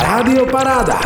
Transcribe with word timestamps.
Rádio 0.00 0.48
Paráda. 0.48 0.98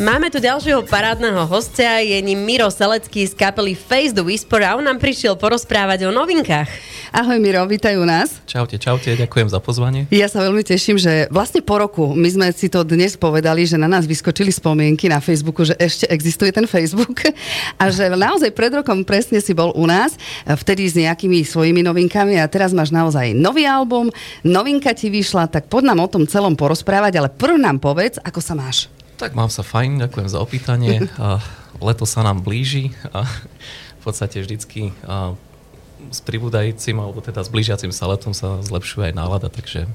Máme 0.00 0.32
tu 0.32 0.40
ďalšieho 0.40 0.88
parádneho 0.88 1.44
hostia, 1.44 2.00
je 2.00 2.16
ním 2.24 2.40
Miro 2.48 2.72
Selecký 2.72 3.28
z 3.28 3.36
kapely 3.36 3.76
Face 3.76 4.16
the 4.16 4.24
Whisper 4.24 4.64
a 4.64 4.74
on 4.74 4.88
nám 4.88 4.96
prišiel 4.96 5.36
porozprávať 5.36 6.08
o 6.08 6.10
novinkách. 6.10 6.91
Ahoj 7.12 7.36
Miro, 7.44 7.60
vítaj 7.68 8.00
u 8.00 8.08
nás. 8.08 8.40
Čaute, 8.48 8.80
čaute, 8.80 9.12
ďakujem 9.12 9.44
za 9.52 9.60
pozvanie. 9.60 10.08
Ja 10.08 10.32
sa 10.32 10.48
veľmi 10.48 10.64
teším, 10.64 10.96
že 10.96 11.28
vlastne 11.28 11.60
po 11.60 11.76
roku, 11.76 12.08
my 12.16 12.24
sme 12.24 12.48
si 12.56 12.72
to 12.72 12.88
dnes 12.88 13.20
povedali, 13.20 13.68
že 13.68 13.76
na 13.76 13.84
nás 13.84 14.08
vyskočili 14.08 14.48
spomienky 14.48 15.12
na 15.12 15.20
Facebooku, 15.20 15.60
že 15.60 15.76
ešte 15.76 16.08
existuje 16.08 16.48
ten 16.56 16.64
Facebook 16.64 17.20
a 17.84 17.92
že 17.92 18.08
naozaj 18.08 18.56
pred 18.56 18.72
rokom 18.72 19.04
presne 19.04 19.44
si 19.44 19.52
bol 19.52 19.76
u 19.76 19.84
nás, 19.84 20.16
vtedy 20.48 20.88
s 20.88 20.96
nejakými 20.96 21.44
svojimi 21.44 21.84
novinkami 21.84 22.40
a 22.40 22.48
teraz 22.48 22.72
máš 22.72 22.88
naozaj 22.88 23.36
nový 23.36 23.68
album, 23.68 24.08
novinka 24.40 24.96
ti 24.96 25.12
vyšla, 25.12 25.52
tak 25.52 25.68
poď 25.68 25.92
nám 25.92 26.08
o 26.08 26.08
tom 26.08 26.24
celom 26.24 26.56
porozprávať, 26.56 27.12
ale 27.20 27.28
prv 27.28 27.60
nám 27.60 27.76
povedz, 27.76 28.24
ako 28.24 28.40
sa 28.40 28.56
máš. 28.56 28.88
Tak 29.20 29.36
mám 29.36 29.52
sa 29.52 29.60
fajn, 29.60 30.08
ďakujem 30.08 30.32
za 30.32 30.40
opýtanie. 30.40 31.04
Leto 31.92 32.08
sa 32.08 32.24
nám 32.24 32.40
blíži 32.40 32.96
a 33.12 33.28
v 34.00 34.00
podstate 34.00 34.40
vždycky 34.40 34.96
s 36.10 36.20
pribúdajúcim, 36.24 36.96
alebo 36.98 37.22
teda 37.22 37.44
s 37.44 37.52
blížiacim 37.52 37.92
sa 37.94 38.10
letom 38.10 38.34
sa 38.34 38.58
zlepšuje 38.64 39.12
aj 39.12 39.14
nálada, 39.14 39.52
takže 39.52 39.86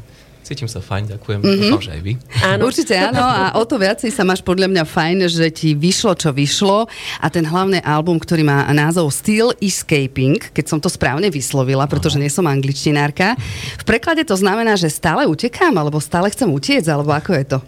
cítim 0.48 0.72
sa 0.72 0.80
fajn, 0.80 1.12
ďakujem, 1.20 1.44
mm-hmm. 1.44 1.60
dúfam, 1.60 1.84
že 1.84 1.92
aj 1.92 2.02
vy. 2.08 2.14
Áno. 2.40 2.72
Určite 2.72 2.96
áno 2.96 3.20
a 3.20 3.52
o 3.60 3.68
to 3.68 3.76
viacej 3.76 4.08
sa 4.16 4.24
máš 4.24 4.40
podľa 4.40 4.72
mňa 4.72 4.84
fajn, 4.88 5.18
že 5.28 5.52
ti 5.52 5.76
vyšlo, 5.76 6.16
čo 6.16 6.32
vyšlo 6.32 6.88
a 7.20 7.28
ten 7.28 7.44
hlavný 7.44 7.84
album, 7.84 8.16
ktorý 8.16 8.48
má 8.48 8.64
názov 8.72 9.12
Still 9.12 9.52
Escaping, 9.60 10.40
keď 10.56 10.66
som 10.72 10.80
to 10.80 10.88
správne 10.88 11.28
vyslovila, 11.28 11.84
pretože 11.84 12.16
nie 12.16 12.32
som 12.32 12.48
angličtinárka. 12.48 13.36
V 13.76 13.84
preklade 13.84 14.24
to 14.24 14.40
znamená, 14.40 14.80
že 14.80 14.88
stále 14.88 15.28
utekám, 15.28 15.76
alebo 15.76 16.00
stále 16.00 16.32
chcem 16.32 16.48
utiecť, 16.48 16.88
alebo 16.88 17.12
ako 17.12 17.32
je 17.36 17.46
to? 17.52 17.60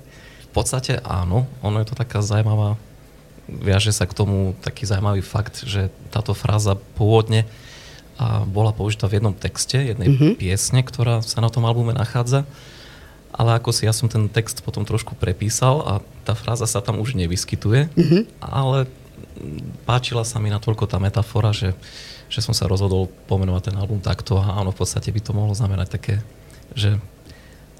V 0.47 0.51
podstate 0.55 1.03
áno, 1.03 1.51
ono 1.59 1.83
je 1.83 1.87
to 1.91 1.99
taká 1.99 2.23
zaujímavá, 2.23 2.79
viaže 3.51 3.91
sa 3.91 4.07
k 4.07 4.15
tomu 4.15 4.55
taký 4.63 4.87
zaujímavý 4.87 5.19
fakt, 5.19 5.67
že 5.67 5.91
táto 6.15 6.31
fráza 6.31 6.79
pôvodne 6.95 7.43
a 8.19 8.43
bola 8.43 8.75
použitá 8.75 9.07
v 9.07 9.23
jednom 9.23 9.31
texte, 9.31 9.79
jednej 9.79 10.11
mm-hmm. 10.11 10.35
piesne, 10.35 10.83
ktorá 10.83 11.23
sa 11.23 11.39
na 11.39 11.47
tom 11.47 11.63
albume 11.63 11.95
nachádza. 11.95 12.43
Ale 13.31 13.55
ako 13.55 13.71
si 13.71 13.87
ja 13.87 13.95
som 13.95 14.11
ten 14.11 14.27
text 14.27 14.59
potom 14.59 14.83
trošku 14.83 15.15
prepísal 15.15 15.79
a 15.87 15.93
tá 16.27 16.35
fráza 16.35 16.67
sa 16.67 16.83
tam 16.83 16.99
už 16.99 17.15
nevyskytuje, 17.15 17.87
mm-hmm. 17.95 18.21
ale 18.43 18.91
páčila 19.87 20.27
sa 20.27 20.43
mi 20.43 20.51
natoľko 20.51 20.83
tá 20.91 20.99
metafora, 20.99 21.55
že, 21.55 21.71
že 22.27 22.43
som 22.43 22.51
sa 22.51 22.67
rozhodol 22.67 23.07
pomenovať 23.31 23.71
ten 23.71 23.75
album 23.79 24.03
takto 24.03 24.35
a 24.35 24.59
áno, 24.59 24.75
v 24.75 24.83
podstate 24.83 25.15
by 25.15 25.21
to 25.23 25.31
mohlo 25.31 25.55
znamenať 25.55 25.87
také, 25.87 26.15
že 26.75 26.99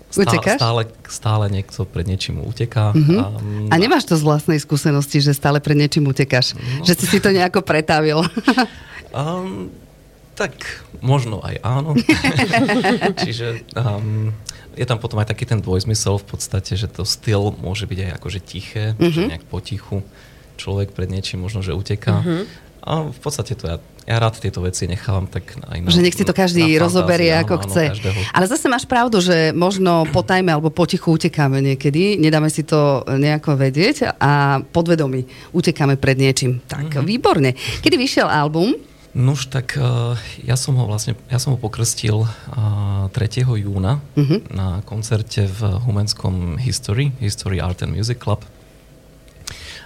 Stále, 0.10 0.42
stále, 0.42 0.82
stále 1.06 1.46
niekto 1.54 1.86
pred 1.86 2.02
niečím 2.02 2.42
uteká. 2.42 2.98
Uh-huh. 2.98 3.22
A, 3.22 3.26
a 3.70 3.76
nemáš 3.78 4.10
to 4.10 4.18
z 4.18 4.26
vlastnej 4.26 4.58
skúsenosti, 4.58 5.22
že 5.22 5.38
stále 5.38 5.62
pred 5.62 5.78
niečím 5.78 6.10
utekáš? 6.10 6.58
No. 6.58 6.82
Že 6.82 6.94
si 6.98 7.06
si 7.06 7.18
to 7.22 7.30
nejako 7.30 7.62
pretavil? 7.62 8.26
um, 9.14 9.70
tak 10.40 10.56
možno 11.04 11.44
aj 11.44 11.60
áno. 11.60 12.00
Čiže 13.28 13.68
um, 13.76 14.32
je 14.80 14.88
tam 14.88 14.96
potom 14.96 15.20
aj 15.20 15.36
taký 15.36 15.44
ten 15.44 15.60
dvojzmysel 15.60 16.16
v 16.24 16.26
podstate, 16.32 16.80
že 16.80 16.88
to 16.88 17.04
styl 17.04 17.52
môže 17.60 17.84
byť 17.84 18.00
aj 18.08 18.12
akože 18.16 18.40
tiché, 18.40 18.84
uh-huh. 18.96 19.12
že 19.12 19.28
nejak 19.28 19.44
potichu 19.52 20.00
človek 20.56 20.96
pred 20.96 21.12
niečím 21.12 21.44
možno, 21.44 21.60
že 21.60 21.76
uteká. 21.76 22.24
Uh-huh. 22.24 22.48
A 22.80 22.92
v 23.12 23.20
podstate 23.20 23.60
to 23.60 23.68
ja 23.68 23.78
ja 24.10 24.18
rád 24.18 24.42
tieto 24.42 24.66
veci 24.66 24.90
nechávam 24.90 25.30
tak 25.30 25.54
aj 25.70 25.78
na 25.86 25.94
Že 25.94 26.02
nech 26.02 26.18
si 26.18 26.26
to 26.26 26.34
každý 26.34 26.66
rozoberie, 26.82 27.30
ako 27.30 27.62
áno, 27.62 27.64
chce. 27.70 27.84
Áno, 27.94 28.22
Ale 28.34 28.50
zase 28.50 28.66
máš 28.66 28.90
pravdu, 28.90 29.22
že 29.22 29.54
možno 29.54 30.10
po 30.10 30.26
tajme 30.26 30.50
alebo 30.50 30.74
potichu 30.74 31.14
utekáme 31.14 31.62
niekedy, 31.62 32.18
nedáme 32.18 32.50
si 32.50 32.66
to 32.66 33.06
nejako 33.06 33.54
vedieť 33.54 34.18
a 34.18 34.66
podvedomí 34.66 35.30
utekáme 35.54 36.02
pred 36.02 36.18
niečím. 36.18 36.58
Tak, 36.66 36.90
mm-hmm. 36.90 37.06
výborne. 37.06 37.54
Kedy 37.86 38.02
vyšiel 38.02 38.26
album? 38.26 38.89
Nuž, 39.10 39.50
tak 39.50 39.74
uh, 39.74 40.14
ja 40.46 40.54
som 40.54 40.78
ho 40.78 40.86
vlastne, 40.86 41.18
ja 41.34 41.42
som 41.42 41.54
ho 41.54 41.58
pokrstil 41.58 42.30
uh, 42.30 43.10
3. 43.10 43.42
júna 43.42 43.98
uh-huh. 44.14 44.40
na 44.54 44.86
koncerte 44.86 45.50
v 45.50 45.82
Humenskom 45.82 46.62
History, 46.62 47.10
History 47.18 47.58
Art 47.58 47.82
and 47.82 47.98
Music 47.98 48.22
Club 48.22 48.46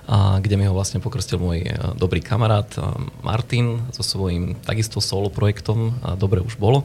a 0.04 0.44
kde 0.44 0.60
mi 0.60 0.68
ho 0.68 0.76
vlastne 0.76 1.00
pokrstil 1.00 1.40
môj 1.40 1.64
e, 1.64 1.72
dobrý 1.96 2.20
kamarát 2.20 2.68
e, 2.76 2.84
Martin 3.24 3.88
so 3.96 4.04
svojím 4.04 4.60
takisto 4.60 5.00
solo 5.00 5.32
projektom 5.32 5.96
Dobre 6.20 6.44
už 6.44 6.60
bolo. 6.60 6.84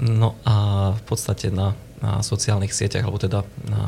No 0.00 0.32
a 0.48 0.96
v 0.96 1.02
podstate 1.04 1.52
na, 1.52 1.76
na 2.00 2.24
sociálnych 2.24 2.72
sieťach, 2.72 3.04
alebo 3.04 3.20
teda 3.20 3.44
na 3.68 3.84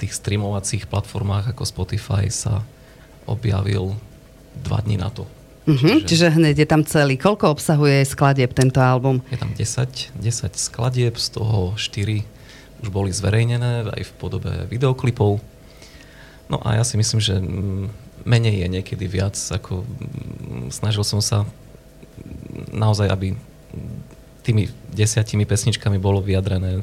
tých 0.00 0.16
streamovacích 0.16 0.88
platformách 0.88 1.52
ako 1.52 1.68
Spotify 1.68 2.32
sa 2.32 2.64
objavil 3.28 3.92
dva 4.64 4.80
dní 4.80 4.96
na 4.96 5.12
to. 5.12 5.28
Uh-huh, 5.70 6.02
čiže, 6.02 6.26
čiže 6.26 6.26
hneď 6.34 6.66
je 6.66 6.68
tam 6.68 6.82
celý. 6.82 7.14
Koľko 7.14 7.54
obsahuje 7.54 8.02
skladieb 8.02 8.50
tento 8.50 8.82
album? 8.82 9.22
Je 9.30 9.38
tam 9.38 9.54
10, 9.54 10.18
10 10.18 10.58
skladieb, 10.58 11.14
z 11.14 11.26
toho 11.38 11.78
4 11.78 12.26
už 12.80 12.88
boli 12.88 13.14
zverejnené 13.14 13.86
aj 13.86 14.02
v 14.08 14.12
podobe 14.18 14.52
videoklipov. 14.66 15.38
No 16.50 16.58
a 16.64 16.80
ja 16.80 16.84
si 16.84 16.98
myslím, 16.98 17.20
že 17.22 17.38
menej 18.26 18.66
je 18.66 18.68
niekedy 18.68 19.04
viac, 19.06 19.36
ako 19.36 19.86
snažil 20.74 21.06
som 21.06 21.22
sa 21.22 21.46
naozaj, 22.72 23.06
aby 23.06 23.38
tými 24.42 24.66
desiatimi 24.90 25.46
pesničkami 25.46 26.00
bolo 26.00 26.18
vyjadrené 26.24 26.82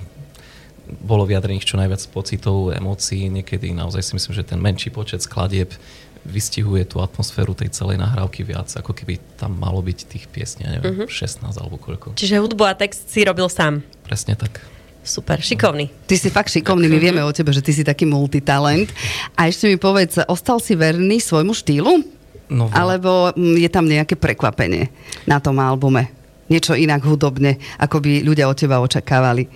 bolo 0.88 1.28
vyjadrených 1.28 1.68
čo 1.68 1.76
najviac 1.76 2.00
pocitov, 2.16 2.72
emócií. 2.72 3.28
Niekedy 3.28 3.76
naozaj 3.76 4.08
si 4.08 4.16
myslím, 4.16 4.34
že 4.40 4.48
ten 4.48 4.60
menší 4.64 4.88
počet 4.88 5.20
skladieb 5.20 5.76
vystihuje 6.28 6.84
tú 6.84 7.00
atmosféru 7.00 7.56
tej 7.56 7.72
celej 7.72 7.98
nahrávky 7.98 8.44
viac, 8.44 8.68
ako 8.76 8.92
keby 8.92 9.18
tam 9.40 9.56
malo 9.56 9.80
byť 9.80 10.00
tých 10.06 10.26
piesní, 10.28 10.68
neviem, 10.68 11.08
uh-huh. 11.08 11.08
Mhm. 11.08 11.50
16 11.50 11.58
alebo 11.58 11.80
koľko. 11.80 12.20
Čiže 12.20 12.44
hudbu 12.44 12.64
a 12.68 12.76
text 12.76 13.08
si 13.08 13.24
robil 13.24 13.48
sám. 13.48 13.82
Presne 14.04 14.36
tak. 14.36 14.60
Super, 15.08 15.40
šikovný. 15.40 15.88
Ty 16.04 16.20
si 16.20 16.28
fakt 16.28 16.52
šikovný, 16.52 16.92
my 16.92 17.00
vieme 17.00 17.24
o 17.24 17.32
tebe, 17.32 17.56
že 17.56 17.64
ty 17.64 17.72
si 17.72 17.88
taký 17.88 18.04
multitalent. 18.04 18.92
A 19.40 19.48
ešte 19.48 19.72
mi 19.72 19.80
povedz, 19.80 20.20
ostal 20.28 20.60
si 20.60 20.76
verný 20.76 21.24
svojmu 21.24 21.56
štýlu? 21.56 22.04
No, 22.52 22.68
Alebo 22.76 23.32
mm, 23.32 23.56
je 23.56 23.70
tam 23.72 23.88
nejaké 23.88 24.20
prekvapenie 24.20 24.92
na 25.24 25.40
tom 25.40 25.64
albume? 25.64 26.12
Niečo 26.52 26.76
inak 26.76 27.04
hudobne, 27.08 27.56
ako 27.80 28.04
by 28.04 28.24
ľudia 28.24 28.52
od 28.52 28.56
teba 28.60 28.84
očakávali? 28.84 29.48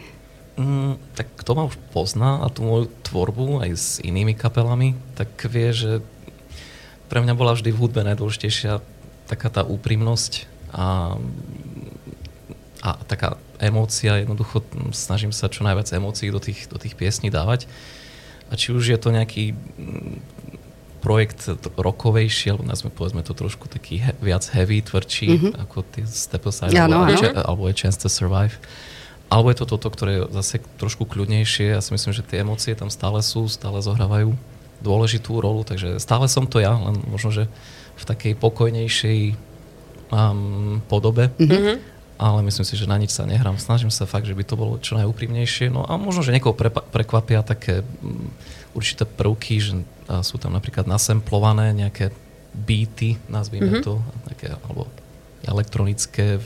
Mm, 0.59 0.99
tak 1.15 1.31
kto 1.39 1.51
ma 1.55 1.67
už 1.67 1.75
pozná 1.95 2.43
a 2.43 2.51
tú 2.51 2.67
moju 2.67 2.91
tvorbu 3.07 3.63
aj 3.63 3.71
s 3.75 3.87
inými 4.03 4.35
kapelami, 4.35 4.95
tak 5.15 5.31
vie, 5.47 5.71
že 5.71 6.03
pre 7.11 7.19
mňa 7.19 7.35
bola 7.35 7.51
vždy 7.51 7.75
v 7.75 7.79
hudbe 7.83 8.07
najdôležitejšia 8.07 8.79
taká 9.27 9.51
tá 9.51 9.67
úprimnosť 9.67 10.47
a, 10.71 11.19
a 12.79 12.89
taká 13.03 13.35
emócia, 13.59 14.23
jednoducho 14.23 14.63
snažím 14.95 15.35
sa 15.35 15.51
čo 15.51 15.67
najviac 15.67 15.91
emócií 15.91 16.31
do 16.31 16.39
tých, 16.39 16.71
do 16.71 16.79
tých 16.79 16.95
piesní 16.95 17.27
dávať. 17.27 17.67
A 18.47 18.55
či 18.55 18.71
už 18.71 18.95
je 18.95 18.99
to 18.99 19.11
nejaký 19.11 19.59
projekt 21.03 21.51
rokovejší, 21.75 22.55
alebo 22.55 22.63
nazme 22.63 22.87
povedzme 22.87 23.27
to 23.27 23.35
trošku 23.35 23.67
taký 23.67 23.99
he, 23.99 24.11
viac 24.23 24.47
heavy, 24.55 24.79
tvrdší, 24.79 25.27
mm-hmm. 25.27 25.53
ako 25.67 25.83
tie 25.91 26.07
Step 26.07 26.47
Aside, 26.47 26.71
ja, 26.71 26.87
no, 26.87 27.03
alebo, 27.03 27.27
alebo 27.35 27.63
je 27.67 27.75
Chance 27.75 27.99
to 27.99 28.07
Survive. 28.07 28.55
Alebo 29.27 29.51
je 29.51 29.63
to 29.63 29.67
toto, 29.67 29.87
ktoré 29.87 30.11
je 30.15 30.21
zase 30.35 30.59
trošku 30.75 31.07
kľudnejšie. 31.07 31.75
Ja 31.75 31.79
si 31.79 31.91
myslím, 31.95 32.11
že 32.11 32.23
tie 32.23 32.43
emócie 32.43 32.75
tam 32.75 32.91
stále 32.91 33.23
sú, 33.23 33.47
stále 33.47 33.79
zohrávajú 33.79 34.35
dôležitú 34.81 35.37
rolu, 35.37 35.61
takže 35.63 36.01
stále 36.01 36.25
som 36.25 36.49
to 36.49 36.57
ja, 36.57 36.73
len 36.73 36.97
možno, 37.07 37.29
že 37.29 37.43
v 37.97 38.03
takej 38.03 38.33
pokojnejšej 38.37 39.19
um, 40.09 40.81
podobe. 40.89 41.29
Mm-hmm 41.37 41.91
ale 42.21 42.45
myslím 42.45 42.61
si, 42.69 42.77
že 42.77 42.85
na 42.85 43.01
nič 43.01 43.17
sa 43.17 43.25
nehrám. 43.25 43.57
Snažím 43.57 43.89
sa 43.89 44.05
fakt, 44.05 44.29
že 44.29 44.37
by 44.37 44.45
to 44.45 44.53
bolo 44.53 44.77
čo 44.77 44.93
najúprimnejšie. 44.93 45.73
No 45.73 45.89
a 45.89 45.97
možno, 45.97 46.21
že 46.21 46.29
niekoho 46.29 46.53
prepa- 46.53 46.85
prekvapia 46.85 47.41
také 47.41 47.81
mm, 47.81 48.77
určité 48.77 49.09
prvky, 49.09 49.57
že 49.57 49.81
sú 50.21 50.37
tam 50.37 50.53
napríklad 50.53 50.85
nasemplované 50.85 51.73
nejaké 51.73 52.13
beaty, 52.53 53.17
nazvime 53.25 53.81
mm-hmm. 53.81 53.85
to, 53.89 53.97
také, 54.29 54.53
alebo 54.53 54.85
elektronické 55.41 56.37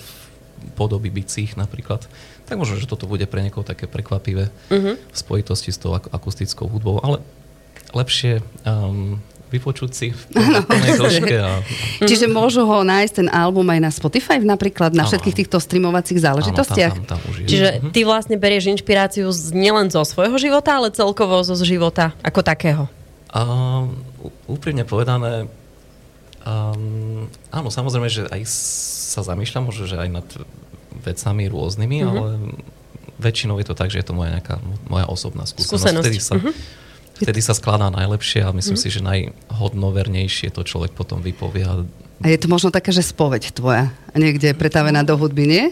podoby 0.80 1.12
bicích 1.12 1.60
napríklad. 1.60 2.08
Tak 2.48 2.56
možno, 2.56 2.80
že 2.80 2.88
toto 2.88 3.04
bude 3.04 3.28
pre 3.28 3.44
niekoho 3.44 3.68
také 3.68 3.84
prekvapivé 3.92 4.48
mm-hmm. 4.72 4.96
v 5.12 5.18
spojitosti 5.18 5.76
s 5.76 5.82
tou 5.82 5.92
akustickou 5.92 6.72
hudbou, 6.72 7.04
ale 7.04 7.20
lepšie 7.96 8.44
um, 8.68 9.18
vypočuť 9.56 9.92
si 9.96 10.08
v 10.12 10.22
dĺžke. 11.00 11.36
A... 11.40 11.64
Čiže 12.04 12.28
môžu 12.28 12.68
ho 12.68 12.84
nájsť 12.84 13.14
ten 13.24 13.28
album 13.32 13.64
aj 13.72 13.80
na 13.80 13.92
Spotify 13.94 14.42
napríklad, 14.44 14.92
na 14.92 15.08
všetkých 15.08 15.46
týchto 15.46 15.58
streamovacích 15.64 16.20
záležitostiach? 16.20 16.94
Áno, 16.94 17.08
tam, 17.08 17.16
tam, 17.16 17.22
tam 17.24 17.32
už 17.32 17.36
je. 17.46 17.48
Čiže 17.48 17.68
mhm. 17.80 17.90
ty 17.96 18.00
vlastne 18.04 18.36
berieš 18.36 18.68
inšpiráciu 18.76 19.32
z, 19.32 19.56
nielen 19.56 19.88
zo 19.88 20.04
svojho 20.04 20.36
života, 20.36 20.76
ale 20.76 20.92
celkovo 20.92 21.40
zo 21.46 21.56
života 21.64 22.12
ako 22.26 22.44
takého? 22.44 22.84
Um, 23.36 24.00
úprimne 24.48 24.88
povedané, 24.88 25.48
um, 26.48 27.28
áno, 27.52 27.68
samozrejme, 27.68 28.08
že 28.08 28.24
aj 28.32 28.42
sa 29.16 29.22
zamýšľam, 29.28 29.72
možno, 29.72 29.88
že 29.88 30.00
aj 30.00 30.10
nad 30.12 30.28
vecami 31.04 31.52
rôznymi, 31.52 31.98
mm-hmm. 32.00 32.12
ale 32.12 32.24
väčšinou 33.20 33.60
je 33.60 33.68
to 33.68 33.76
tak, 33.76 33.92
že 33.92 34.00
je 34.04 34.08
to 34.08 34.16
moja 34.16 34.40
nejaká 34.40 34.60
moja 34.88 35.06
osobná 35.08 35.44
skúsenosť. 35.44 35.72
Skúsenosť. 35.72 36.06
Vtedy 36.08 36.20
sa, 36.20 36.36
Mhm. 36.40 36.52
Vtedy 37.20 37.40
sa 37.40 37.56
skladá 37.56 37.88
najlepšie 37.92 38.44
a 38.44 38.56
myslím 38.56 38.78
si, 38.80 38.88
že 38.92 39.04
najhodnovernejšie 39.04 40.52
to 40.52 40.62
človek 40.64 40.92
potom 40.92 41.24
vypovie. 41.24 41.64
A 42.24 42.26
je 42.28 42.40
to 42.40 42.48
možno 42.48 42.72
taká, 42.72 42.96
že 42.96 43.04
spoveď 43.04 43.52
tvoja, 43.52 43.92
niekde 44.16 44.56
pretavená 44.56 45.04
do 45.04 45.20
hudby, 45.20 45.46
nie? 45.48 45.66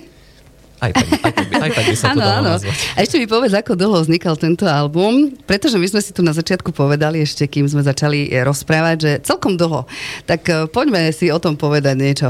aj 0.84 0.92
tak, 0.92 1.07
aj 1.07 1.31
tak, 1.31 1.48
aj 1.63 1.69
tak 1.72 1.86
by 1.88 1.95
sa 1.95 2.07
to 2.12 2.19
dalo 2.19 2.42
nazvať. 2.44 2.75
A 2.95 2.98
ešte 3.04 3.16
mi 3.16 3.28
povedz, 3.28 3.54
ako 3.56 3.72
dlho 3.80 3.98
vznikal 4.04 4.36
tento 4.36 4.66
album, 4.68 5.31
pretože 5.48 5.80
my 5.80 5.88
sme 5.88 6.01
si 6.04 6.12
tu 6.12 6.19
na 6.19 6.36
začiatku 6.36 6.75
povedali, 6.75 7.24
ešte 7.24 7.48
kým 7.48 7.66
sme 7.72 7.86
začali 7.86 8.28
eh, 8.28 8.44
rozprávať, 8.44 8.96
že 9.00 9.12
celkom 9.24 9.56
dlho. 9.56 9.88
Tak 10.28 10.42
eh, 10.50 10.56
poďme 10.68 11.07
si 11.16 11.31
o 11.31 11.39
tom 11.39 11.56
povedať 11.56 11.96
niečo. 11.96 12.30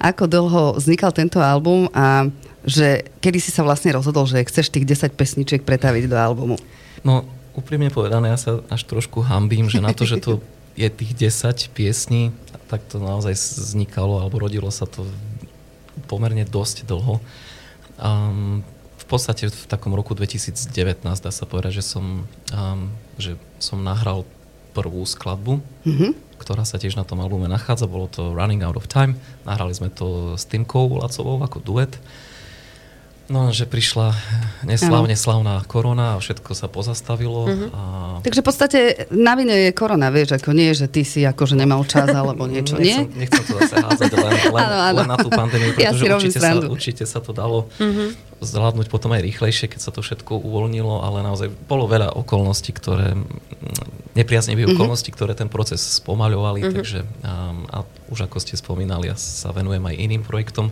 Ako 0.00 0.28
dlho 0.28 0.76
vznikal 0.76 1.16
tento 1.16 1.40
album 1.40 1.88
a 1.96 2.28
že 2.64 3.04
kedy 3.20 3.38
si 3.40 3.52
sa 3.52 3.60
vlastne 3.60 3.92
rozhodol, 3.92 4.24
že 4.24 4.40
chceš 4.44 4.72
tých 4.72 4.88
10 4.88 5.12
pesničiek 5.16 5.60
pretaviť 5.64 6.08
do 6.08 6.16
albumu? 6.16 6.56
No, 7.04 7.28
úprimne 7.54 7.88
povedané, 7.88 8.30
ja 8.30 8.38
sa 8.38 8.52
až 8.68 8.82
trošku 8.84 9.22
hambím, 9.22 9.70
že 9.70 9.78
na 9.78 9.94
to, 9.94 10.04
že 10.04 10.18
to 10.18 10.42
je 10.82 10.88
tých 10.90 11.12
10 11.30 11.70
piesní, 11.70 12.34
tak 12.66 12.82
to 12.90 12.98
naozaj 12.98 13.34
vznikalo, 13.34 14.18
alebo 14.18 14.42
rodilo 14.42 14.68
sa 14.68 14.84
to 14.84 15.06
pomerne 16.10 16.42
dosť 16.42 16.84
dlho. 16.84 17.22
Um, 17.96 18.66
v 18.98 19.04
podstate 19.06 19.52
v 19.52 19.64
takom 19.68 19.94
roku 19.94 20.16
2019 20.16 20.66
dá 21.04 21.30
sa 21.30 21.44
povedať, 21.46 21.78
že 21.78 21.84
som, 21.86 22.26
um, 22.50 22.90
že 23.20 23.38
som 23.62 23.78
nahral 23.78 24.26
prvú 24.74 25.06
skladbu, 25.06 25.62
Mhm. 25.86 26.18
ktorá 26.42 26.66
sa 26.66 26.82
tiež 26.82 26.98
na 26.98 27.06
tom 27.06 27.22
albume 27.22 27.46
nachádza. 27.46 27.86
Bolo 27.86 28.10
to 28.10 28.34
Running 28.34 28.66
Out 28.66 28.74
of 28.74 28.90
Time. 28.90 29.14
Nahrali 29.46 29.70
sme 29.70 29.86
to 29.86 30.34
s 30.34 30.42
Timkou 30.50 30.98
Lacovou 30.98 31.38
ako 31.38 31.62
duet. 31.62 31.94
No, 33.24 33.48
že 33.50 33.64
prišla 33.64 34.12
neslávne 34.62 35.16
slavná 35.16 35.64
korona 35.64 36.14
a 36.14 36.20
všetko 36.20 36.52
sa 36.52 36.68
pozastavilo. 36.68 37.48
A 37.72 37.80
Takže 38.20 38.40
v 38.40 38.46
podstate 38.46 38.78
na 39.08 39.32
vine 39.32 39.56
je 39.58 39.70
korona, 39.72 40.12
vieš, 40.12 40.36
ako 40.36 40.52
nie, 40.52 40.68
že 40.70 40.86
ty 40.86 41.02
si 41.02 41.24
akože 41.24 41.56
nemal 41.56 41.80
čas 41.84 42.04
alebo 42.06 42.44
niečo, 42.52 42.76
nie? 42.76 43.08
nechcem, 43.08 43.16
nechcem 43.16 43.42
to 43.48 43.52
zase 43.58 43.76
hádzať 43.80 44.10
len, 44.12 44.32
len, 44.56 44.60
Áno, 44.60 44.76
áno. 44.76 44.96
len 45.00 45.08
na 45.08 45.16
tú 45.16 45.28
pandémiu, 45.28 45.72
Ja 45.80 45.90
pretože 45.90 46.04
robím 46.04 46.28
určite, 46.28 46.38
sa, 46.38 46.50
určite 46.68 47.04
sa 47.08 47.18
to 47.18 47.32
dalo 47.32 47.64
zvládnuť 48.44 48.92
potom 48.92 49.08
aj 49.10 49.24
rýchlejšie, 49.24 49.72
keď 49.72 49.80
sa 49.80 49.88
to 49.88 50.04
všetko 50.04 50.36
uvoľnilo, 50.36 51.00
ale 51.00 51.24
naozaj 51.24 51.48
bolo 51.64 51.88
veľa 51.88 52.12
okolností, 52.12 52.76
ktoré 52.76 53.16
mm, 53.16 53.24
nepriaznivých 54.14 54.68
Mhm. 54.68 54.74
okolností, 54.76 55.10
ktoré 55.10 55.32
ten 55.32 55.48
proces 55.48 55.80
spomaľovali, 55.80 56.60
takže 56.68 57.08
um, 57.24 57.64
a 57.72 57.82
už 58.12 58.28
ako 58.28 58.36
ste 58.36 58.54
spomínali, 58.54 59.08
ja 59.08 59.16
sa 59.16 59.48
venujem 59.48 59.80
aj 59.80 59.96
iným 59.96 60.22
projektom, 60.22 60.68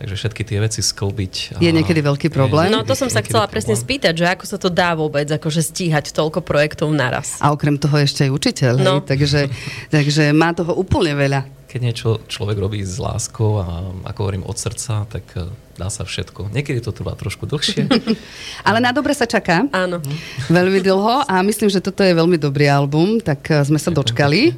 takže 0.00 0.14
všetky 0.16 0.42
tie 0.42 0.58
veci 0.58 0.80
sklbiť. 0.80 1.60
Je 1.60 1.68
a- 1.68 1.76
niekedy 1.76 2.00
veľký 2.00 2.28
problém? 2.28 2.68
No 2.68 2.82
to 2.82 2.92
som 2.92 3.06
sa 3.06 3.20
chcela 3.20 3.44
presne 3.44 3.72
problém. 3.72 3.86
spýtať, 3.86 4.14
že 4.16 4.26
ako 4.26 4.44
sa 4.44 4.56
to 4.56 4.68
dá 4.68 4.92
vôbec 4.92 5.28
akože 5.28 5.60
stíhať 5.62 6.10
toľko 6.10 6.40
projektov 6.40 6.88
naraz. 6.90 7.36
A 7.38 7.50
okrem 7.50 7.76
toho 7.76 7.94
ešte 7.94 8.24
aj 8.24 8.30
učiteľ, 8.30 8.74
No. 8.76 8.92
hej? 8.98 9.06
Takže, 9.06 9.40
takže 9.88 10.32
má 10.32 10.50
toho 10.50 10.72
úplne 10.72 11.12
veľa. 11.12 11.44
Keď 11.66 11.80
niečo 11.80 12.08
človek 12.26 12.58
robí 12.58 12.80
s 12.80 12.98
láskou 12.98 13.62
a 13.62 13.66
ako 14.02 14.18
hovorím 14.20 14.42
od 14.42 14.56
srdca, 14.56 15.06
tak 15.06 15.22
eh, 15.34 15.46
dá 15.76 15.86
sa 15.86 16.02
všetko. 16.02 16.50
Niekedy 16.50 16.80
to 16.80 16.90
trvá 16.90 17.14
trošku 17.14 17.46
dlhšie. 17.46 17.86
Ale 18.66 18.78
na 18.78 18.90
dobre 18.90 19.12
sa 19.12 19.22
čaká. 19.22 19.70
Áno. 19.70 20.02
Veľmi 20.48 20.80
dlho 20.80 21.22
a 21.22 21.34
myslím, 21.40 21.68
že 21.68 21.78
toto 21.78 22.02
je 22.02 22.10
veľmi 22.10 22.34
dobrý 22.36 22.66
album, 22.66 23.20
tak 23.20 23.46
eh, 23.46 23.62
sme 23.62 23.78
sa 23.78 23.88
dočkali 23.88 24.50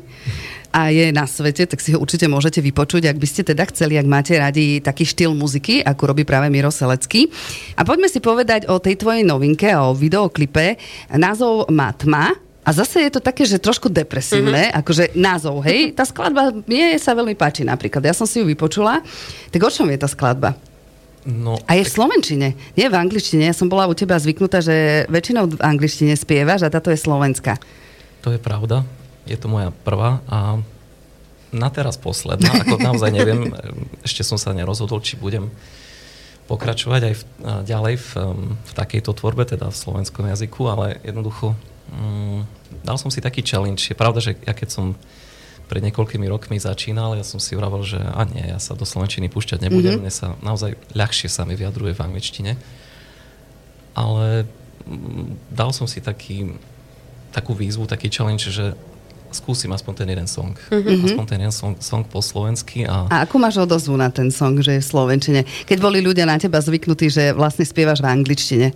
a 0.73 0.89
je 0.89 1.13
na 1.13 1.29
svete, 1.29 1.69
tak 1.69 1.85
si 1.85 1.93
ho 1.93 2.01
určite 2.01 2.25
môžete 2.27 2.65
vypočuť, 2.65 3.13
ak 3.13 3.21
by 3.21 3.27
ste 3.29 3.45
teda 3.45 3.69
chceli, 3.69 4.01
ak 4.01 4.09
máte 4.09 4.33
radi 4.41 4.81
taký 4.81 5.05
štýl 5.05 5.37
muziky, 5.37 5.85
ako 5.85 6.17
robí 6.17 6.25
práve 6.25 6.49
Miro 6.49 6.73
Selecký. 6.73 7.29
A 7.77 7.85
poďme 7.85 8.09
si 8.09 8.25
povedať 8.25 8.67
o 8.73 8.81
tej 8.81 8.97
tvojej 8.97 9.23
novinke, 9.23 9.69
o 9.77 9.93
videoklipe. 9.93 10.81
Názov 11.13 11.69
má 11.69 11.93
Tma, 11.93 12.33
a 12.63 12.71
zase 12.71 13.03
je 13.03 13.19
to 13.19 13.19
také, 13.19 13.43
že 13.43 13.59
trošku 13.59 13.91
depresívne, 13.91 14.71
mm-hmm. 14.71 14.79
akože 14.87 15.05
názov, 15.19 15.67
hej. 15.67 15.91
Tá 15.99 16.07
skladba 16.07 16.55
mne 16.55 16.95
sa 16.95 17.11
veľmi 17.11 17.35
páči 17.35 17.67
napríklad. 17.67 18.07
Ja 18.07 18.15
som 18.15 18.23
si 18.23 18.39
ju 18.39 18.47
vypočula. 18.47 19.03
Tak 19.51 19.67
o 19.67 19.71
čom 19.71 19.91
je 19.91 19.99
tá 19.99 20.07
skladba? 20.07 20.55
No, 21.27 21.59
A 21.67 21.79
je 21.79 21.87
v 21.87 21.91
slovenčine, 21.91 22.55
nie 22.79 22.87
v 22.87 22.99
angličtine. 22.99 23.51
Ja 23.51 23.55
som 23.55 23.67
bola 23.67 23.91
u 23.91 23.95
teba 23.95 24.15
zvyknutá, 24.15 24.63
že 24.63 25.07
väčšinou 25.11 25.55
v 25.55 25.63
angličtine 25.63 26.15
spievaš 26.15 26.67
a 26.67 26.71
táto 26.71 26.95
je 26.95 26.99
slovenská. 26.99 27.59
To 28.23 28.31
je 28.31 28.39
pravda. 28.39 28.87
Je 29.29 29.39
to 29.39 29.47
moja 29.47 29.71
prvá 29.87 30.19
a 30.27 30.59
na 31.53 31.69
teraz 31.69 32.01
posledná. 32.01 32.49
Ako 32.65 32.81
naozaj 32.81 33.13
neviem, 33.13 33.53
ešte 34.07 34.25
som 34.25 34.41
sa 34.41 34.57
nerozhodol, 34.57 35.05
či 35.05 35.21
budem 35.21 35.53
pokračovať 36.51 37.01
aj 37.07 37.15
v, 37.15 37.23
ďalej 37.65 37.95
v, 38.03 38.09
v 38.67 38.73
takejto 38.75 39.15
tvorbe, 39.15 39.47
teda 39.47 39.71
v 39.71 39.77
slovenskom 39.77 40.27
jazyku, 40.27 40.67
ale 40.67 40.99
jednoducho 41.07 41.55
um, 41.93 42.43
dal 42.83 42.99
som 42.99 43.13
si 43.13 43.23
taký 43.23 43.47
challenge. 43.47 43.87
Je 43.87 43.97
pravda, 43.97 44.19
že 44.19 44.35
ja 44.43 44.53
keď 44.57 44.69
som 44.73 44.87
pred 45.71 45.81
niekoľkými 45.89 46.29
rokmi 46.29 46.61
začínal, 46.61 47.17
ja 47.17 47.25
som 47.25 47.41
si 47.41 47.57
vravel, 47.57 47.81
že 47.87 47.97
a 47.97 48.29
nie, 48.29 48.45
ja 48.45 48.61
sa 48.61 48.77
do 48.77 48.85
slovenčiny 48.85 49.33
púšťať 49.33 49.65
nebudem, 49.65 49.97
mm-hmm. 49.97 50.05
mne 50.05 50.13
sa 50.13 50.37
naozaj 50.45 50.77
ľahšie 50.93 51.33
sa 51.33 51.49
mi 51.49 51.57
vyjadruje 51.57 51.97
v 51.97 52.05
angličtine. 52.05 52.53
Ale 53.97 54.45
mm, 54.85 55.49
dal 55.49 55.73
som 55.73 55.89
si 55.89 56.05
taký, 56.05 56.61
takú 57.33 57.57
výzvu, 57.57 57.89
taký 57.89 58.13
challenge, 58.13 58.53
že 58.53 58.77
skúsim 59.35 59.73
aspoň 59.73 59.93
ten 60.05 60.09
jeden 60.13 60.29
song. 60.29 60.55
Mm-hmm. 60.71 61.13
Aspoň 61.13 61.25
ten 61.27 61.39
jeden 61.43 61.55
song, 61.55 61.75
song 61.81 62.05
po 62.07 62.21
slovensky 62.21 62.85
a 62.87 63.09
A 63.09 63.25
akú 63.25 63.37
máš 63.37 63.59
odozvu 63.59 63.97
na 63.99 64.09
ten 64.09 64.31
song, 64.31 64.61
že 64.61 64.79
je 64.79 64.83
v 64.85 64.89
slovenčine? 64.89 65.41
Keď 65.67 65.79
boli 65.81 66.05
ľudia 66.05 66.29
na 66.29 66.37
teba 66.39 66.61
zvyknutí, 66.61 67.09
že 67.09 67.33
vlastne 67.33 67.67
spievaš 67.67 68.05
v 68.05 68.11
angličtine. 68.13 68.69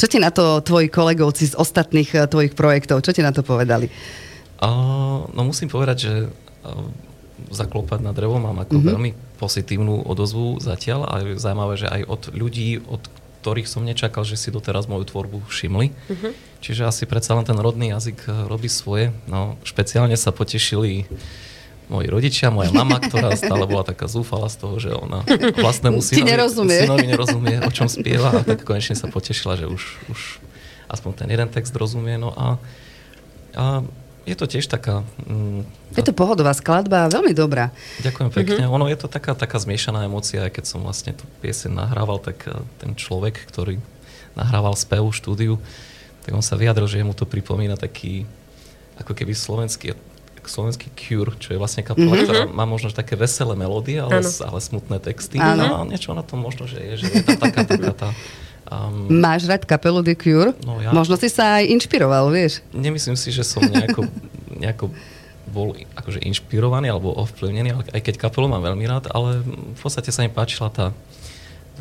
Čo 0.00 0.08
ti 0.08 0.16
na 0.16 0.32
to 0.32 0.64
tvoji 0.64 0.88
kolegovci 0.88 1.52
z 1.52 1.54
ostatných 1.54 2.10
eh, 2.16 2.24
tvojich 2.24 2.56
projektov, 2.56 3.04
čo 3.04 3.12
ti 3.12 3.20
na 3.20 3.30
to 3.30 3.44
povedali? 3.44 3.92
Uh, 4.60 5.24
no 5.32 5.44
musím 5.48 5.72
povedať, 5.72 5.96
že 6.04 6.14
uh, 6.28 6.88
zaklopať 7.48 8.04
na 8.04 8.12
drevo 8.12 8.36
mám 8.36 8.60
ako 8.60 8.76
mm-hmm. 8.76 8.92
veľmi 8.92 9.10
pozitívnu 9.40 10.04
odozvu 10.04 10.60
zatiaľ 10.60 11.08
a 11.08 11.12
je 11.24 11.40
zaujímavé, 11.40 11.74
že 11.80 11.88
aj 11.88 12.02
od 12.04 12.22
ľudí, 12.36 12.76
od 12.84 13.00
ktorých 13.40 13.64
som 13.64 13.82
nečakal, 13.82 14.22
že 14.28 14.36
si 14.36 14.52
doteraz 14.52 14.84
moju 14.84 15.08
tvorbu 15.08 15.48
všimli. 15.48 15.90
Mm-hmm. 15.90 16.32
Čiže 16.60 16.84
asi 16.84 17.08
predsa 17.08 17.32
len 17.32 17.48
ten 17.48 17.56
rodný 17.56 17.96
jazyk 17.96 18.28
uh, 18.28 18.44
robí 18.44 18.68
svoje. 18.68 19.16
No, 19.24 19.56
špeciálne 19.64 20.12
sa 20.20 20.28
potešili 20.28 21.08
moji 21.90 22.06
rodičia, 22.06 22.54
moja 22.54 22.70
mama, 22.70 23.02
ktorá 23.02 23.34
stále 23.40 23.66
bola 23.66 23.82
taká 23.82 24.06
zúfala 24.06 24.46
z 24.46 24.56
toho, 24.62 24.76
že 24.78 24.90
ona 24.94 25.26
vlastnému 25.58 25.98
synovi, 25.98 26.30
nerozumie. 26.30 26.80
synovi 26.86 27.06
nerozumie, 27.10 27.56
o 27.66 27.70
čom 27.74 27.90
spieva 27.90 28.30
a 28.30 28.40
tak 28.46 28.62
konečne 28.68 28.94
sa 28.94 29.10
potešila, 29.10 29.58
že 29.58 29.66
už, 29.66 29.82
už 30.12 30.20
aspoň 30.86 31.26
ten 31.26 31.28
jeden 31.32 31.48
text 31.50 31.74
rozumie. 31.74 32.20
No 32.20 32.30
a, 32.36 32.60
a 33.58 33.82
je 34.28 34.36
to 34.36 34.46
tiež 34.46 34.68
taká... 34.68 35.02
Mm, 35.24 35.64
Je 35.96 36.04
to 36.04 36.12
pohodová 36.12 36.52
skladba, 36.52 37.08
veľmi 37.08 37.32
dobrá. 37.32 37.72
Ďakujem 38.04 38.28
pekne. 38.30 38.64
Mm-hmm. 38.66 38.76
Ono 38.76 38.86
je 38.86 38.98
to 39.00 39.08
taká, 39.08 39.32
taká 39.32 39.56
zmiešaná 39.56 40.04
emócia, 40.04 40.44
aj 40.44 40.60
keď 40.60 40.64
som 40.68 40.80
vlastne 40.84 41.16
tú 41.16 41.24
pieseň 41.40 41.72
nahrával, 41.72 42.20
tak 42.20 42.44
eh, 42.46 42.54
ten 42.78 42.92
človek, 42.94 43.40
ktorý 43.48 43.80
nahrával 44.36 44.76
spev 44.78 45.08
v 45.08 45.16
štúdiu, 45.16 45.54
tak 46.22 46.36
on 46.36 46.44
sa 46.44 46.54
vyjadril, 46.54 46.86
že 46.86 47.02
mu 47.02 47.16
to 47.16 47.24
pripomína 47.26 47.80
taký 47.80 48.28
ako 49.00 49.16
keby 49.16 49.32
slovenský 49.32 49.96
slovenský 50.40 50.88
Cure, 50.96 51.36
čo 51.36 51.52
je 51.52 51.60
vlastne 51.60 51.84
kapela, 51.84 52.16
mm-hmm. 52.16 52.24
ktorá 52.24 52.40
má 52.48 52.64
možno 52.64 52.88
také 52.90 53.12
veselé 53.12 53.52
melódie, 53.54 54.00
ale, 54.00 54.24
ale 54.24 54.58
smutné 54.58 54.96
texty. 54.98 55.36
Áno. 55.36 55.84
No, 55.84 55.84
niečo 55.84 56.16
na 56.16 56.24
tom 56.24 56.40
možno, 56.40 56.64
že 56.64 56.80
je, 56.80 57.04
že 57.04 57.04
je 57.12 57.22
tam 57.28 57.38
taká, 57.38 57.68
taká 57.68 57.92
tá... 57.92 58.08
Um, 58.70 59.10
Máš 59.18 59.50
rád 59.50 59.66
kapelu 59.66 59.98
The 59.98 60.14
Cure? 60.14 60.54
No 60.62 60.78
ja- 60.78 60.94
Možno 60.94 61.18
si 61.18 61.26
sa 61.26 61.58
aj 61.58 61.66
inšpiroval, 61.74 62.30
vieš? 62.30 62.62
nemyslím 62.70 63.18
si, 63.18 63.34
že 63.34 63.42
som 63.42 63.66
nejako, 63.66 64.06
nejako 64.62 64.94
bol 65.50 65.74
akože 65.98 66.22
inšpirovaný 66.22 66.86
alebo 66.94 67.10
ovplyvnený, 67.18 67.74
ale 67.74 67.82
aj 67.90 68.02
keď 68.06 68.14
kapelu 68.22 68.46
mám 68.46 68.62
veľmi 68.62 68.86
rád, 68.86 69.10
ale 69.10 69.42
v 69.74 69.80
podstate 69.82 70.14
sa 70.14 70.22
mi 70.22 70.30
páčila 70.30 70.70
tá, 70.70 70.94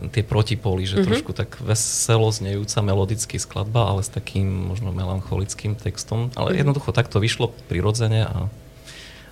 tie 0.09 0.25
protipóly, 0.25 0.89
že 0.89 0.97
mm-hmm. 0.97 1.07
trošku 1.13 1.31
tak 1.37 1.61
veselo 1.61 2.33
znejúca 2.33 2.81
melodický 2.81 3.37
skladba, 3.37 3.85
ale 3.93 4.01
s 4.01 4.09
takým 4.09 4.49
možno 4.49 4.89
melancholickým 4.89 5.77
textom. 5.77 6.33
Ale 6.33 6.57
mm-hmm. 6.57 6.59
jednoducho 6.65 6.89
tak 6.89 7.05
to 7.13 7.21
vyšlo 7.21 7.53
prirodzene 7.69 8.25
a, 8.25 8.49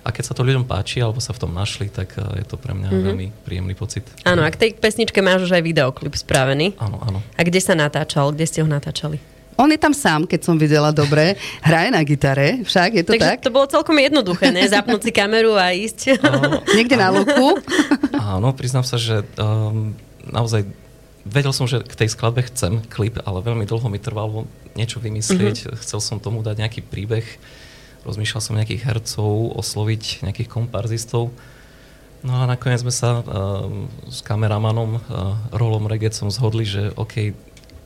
a 0.02 0.08
keď 0.14 0.24
sa 0.30 0.34
to 0.34 0.46
ľuďom 0.46 0.64
páči 0.64 1.02
alebo 1.02 1.18
sa 1.18 1.34
v 1.34 1.40
tom 1.42 1.52
našli, 1.54 1.90
tak 1.90 2.14
eh, 2.18 2.42
je 2.42 2.46
to 2.46 2.56
pre 2.58 2.74
mňa 2.74 2.88
mm-hmm. 2.88 3.06
veľmi 3.06 3.26
príjemný 3.42 3.74
pocit. 3.74 4.04
Áno, 4.22 4.42
a 4.42 4.48
k 4.50 4.56
tej 4.56 4.70
pesničke 4.78 5.18
máš 5.20 5.50
už 5.50 5.58
aj 5.58 5.62
videoklip 5.64 6.14
spravený. 6.14 6.78
Áno, 6.78 6.98
áno. 7.02 7.18
A 7.36 7.40
kde 7.42 7.60
sa 7.62 7.74
natáčal? 7.78 8.30
Kde 8.32 8.46
ste 8.46 8.60
ho 8.62 8.68
natáčali? 8.68 9.38
On 9.58 9.66
je 9.66 9.74
tam 9.74 9.90
sám, 9.90 10.22
keď 10.22 10.40
som 10.46 10.54
videla 10.54 10.94
dobre. 10.94 11.34
Hraje 11.66 11.90
na 11.90 11.98
gitare, 12.06 12.62
však 12.62 12.90
je 12.94 13.02
to 13.02 13.18
Takže 13.18 13.26
tak? 13.26 13.42
to 13.42 13.50
bolo 13.50 13.66
celkom 13.66 13.98
jednoduché, 13.98 14.54
ne? 14.54 14.62
Zapnúť 14.70 15.10
si 15.10 15.10
kameru 15.10 15.58
a 15.58 15.74
ísť. 15.74 16.22
Áno, 16.22 16.62
Niekde 16.78 16.94
na 16.94 17.10
luku. 17.10 17.58
Áno, 18.38 18.54
priznám 18.54 18.86
sa, 18.86 18.94
že 18.94 19.26
um, 19.34 19.98
naozaj 20.30 20.62
vedel 21.26 21.50
som, 21.50 21.66
že 21.66 21.82
k 21.82 22.06
tej 22.06 22.14
skladbe 22.14 22.46
chcem 22.46 22.86
klip, 22.86 23.18
ale 23.26 23.42
veľmi 23.42 23.66
dlho 23.66 23.90
mi 23.90 23.98
trvalo 23.98 24.46
niečo 24.78 25.02
vymyslieť. 25.02 25.56
Mm-hmm. 25.66 25.78
Chcel 25.82 25.98
som 25.98 26.22
tomu 26.22 26.46
dať 26.46 26.62
nejaký 26.62 26.80
príbeh. 26.86 27.26
Rozmýšľal 28.06 28.42
som 28.42 28.58
nejakých 28.58 28.84
hercov, 28.84 29.56
osloviť 29.58 30.26
nejakých 30.26 30.48
komparzistov. 30.50 31.34
No 32.22 32.32
a 32.34 32.50
nakoniec 32.50 32.82
sme 32.82 32.90
sa 32.90 33.22
um, 33.22 33.86
s 34.10 34.26
kameramanom 34.26 34.98
uh, 34.98 35.38
Rolom 35.54 35.86
Regecom 35.86 36.26
zhodli, 36.34 36.66
že 36.66 36.90
OK, 36.98 37.30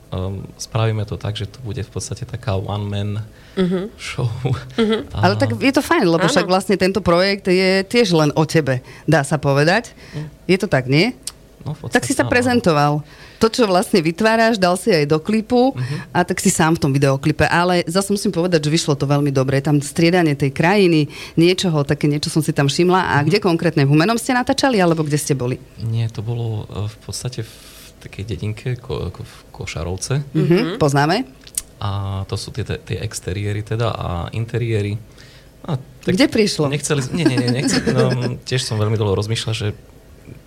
um, 0.09 0.41
spravíme 0.57 1.05
to 1.05 1.21
tak, 1.21 1.37
že 1.37 1.45
to 1.45 1.61
bude 1.61 1.81
v 1.81 1.91
podstate 1.91 2.25
taká 2.25 2.57
one-man 2.57 3.21
uh-huh. 3.57 3.93
show. 3.97 4.29
Uh-huh. 4.77 5.05
A... 5.13 5.29
Ale 5.29 5.35
tak 5.37 5.53
je 5.57 5.73
to 5.73 5.85
fajn, 5.85 6.05
lebo 6.09 6.25
Áno. 6.25 6.33
však 6.33 6.49
vlastne 6.49 6.75
tento 6.81 7.01
projekt 7.01 7.45
je 7.49 7.85
tiež 7.85 8.13
len 8.17 8.33
o 8.33 8.45
tebe, 8.45 8.81
dá 9.05 9.21
sa 9.21 9.37
povedať. 9.37 9.93
Uh-huh. 9.93 10.25
Je 10.49 10.57
to 10.57 10.65
tak, 10.65 10.89
nie? 10.89 11.13
No, 11.63 11.71
tak 11.87 12.03
si 12.03 12.11
sa 12.11 12.27
prezentoval. 12.27 12.99
To, 13.39 13.47
čo 13.47 13.63
vlastne 13.67 14.03
vytváraš, 14.03 14.59
dal 14.59 14.75
si 14.75 14.91
aj 14.91 15.07
do 15.07 15.19
klipu 15.19 15.71
uh-huh. 15.71 16.15
a 16.15 16.27
tak 16.27 16.39
si 16.43 16.51
sám 16.51 16.75
v 16.75 16.81
tom 16.83 16.91
videoklipe. 16.91 17.47
Ale 17.47 17.87
zase 17.87 18.11
musím 18.11 18.35
povedať, 18.35 18.67
že 18.67 18.71
vyšlo 18.71 18.99
to 18.99 19.07
veľmi 19.07 19.31
dobre. 19.31 19.63
Tam 19.63 19.79
striedanie 19.79 20.35
tej 20.35 20.51
krajiny, 20.51 21.07
niečoho, 21.39 21.87
také 21.87 22.11
niečo 22.11 22.27
som 22.27 22.43
si 22.43 22.51
tam 22.51 22.67
všimla. 22.67 22.99
A 22.99 23.03
uh-huh. 23.03 23.27
kde 23.31 23.39
konkrétne? 23.39 23.87
V 23.87 23.95
Humenom 23.95 24.19
ste 24.19 24.35
natáčali, 24.35 24.79
alebo 24.83 25.07
kde 25.07 25.19
ste 25.19 25.35
boli? 25.35 25.55
Nie, 25.79 26.11
to 26.11 26.19
bolo 26.19 26.67
e, 26.67 26.87
v 26.87 26.97
podstate 27.03 27.47
v 27.47 27.55
takej 28.03 28.23
dedinke 28.27 28.75
ko, 28.75 29.11
ko, 29.11 29.23
v 29.23 29.35
Košarovce. 29.55 30.23
Uh-huh. 30.35 30.75
Poznáme. 30.75 31.23
A 31.83 32.23
to 32.27 32.35
sú 32.39 32.51
tie, 32.55 32.63
tie 32.63 32.99
exteriéry 33.03 33.63
teda 33.63 33.91
a 33.91 34.07
interiéry. 34.35 34.95
A, 35.63 35.79
tak 35.79 36.19
kde 36.19 36.27
prišlo? 36.27 36.67
Nechceli, 36.67 37.07
nie, 37.15 37.23
nie, 37.23 37.39
nie, 37.39 37.63
nechceli, 37.63 37.87
no, 37.95 38.35
tiež 38.43 38.67
som 38.67 38.75
veľmi 38.75 38.99
dlho 38.99 39.15
rozmýšľal, 39.15 39.55
že 39.55 39.67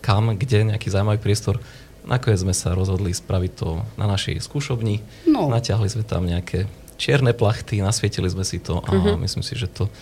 kam, 0.01 0.35
kde, 0.37 0.73
nejaký 0.75 0.89
zaujímavý 0.93 1.21
priestor. 1.21 1.61
Nakoniec 2.07 2.39
sme 2.39 2.55
sa 2.55 2.73
rozhodli 2.73 3.11
spraviť 3.11 3.53
to 3.59 3.83
na 3.99 4.07
našej 4.07 4.39
skúšobni. 4.39 5.03
No. 5.27 5.51
Naťahli 5.51 5.91
sme 5.91 6.07
tam 6.07 6.27
nejaké 6.27 6.71
čierne 6.97 7.37
plachty, 7.37 7.83
nasvietili 7.85 8.31
sme 8.31 8.47
si 8.47 8.63
to 8.63 8.81
a 8.81 8.89
uh-huh. 8.89 9.21
myslím 9.21 9.45
si, 9.45 9.53
že 9.53 9.69
to 9.69 9.93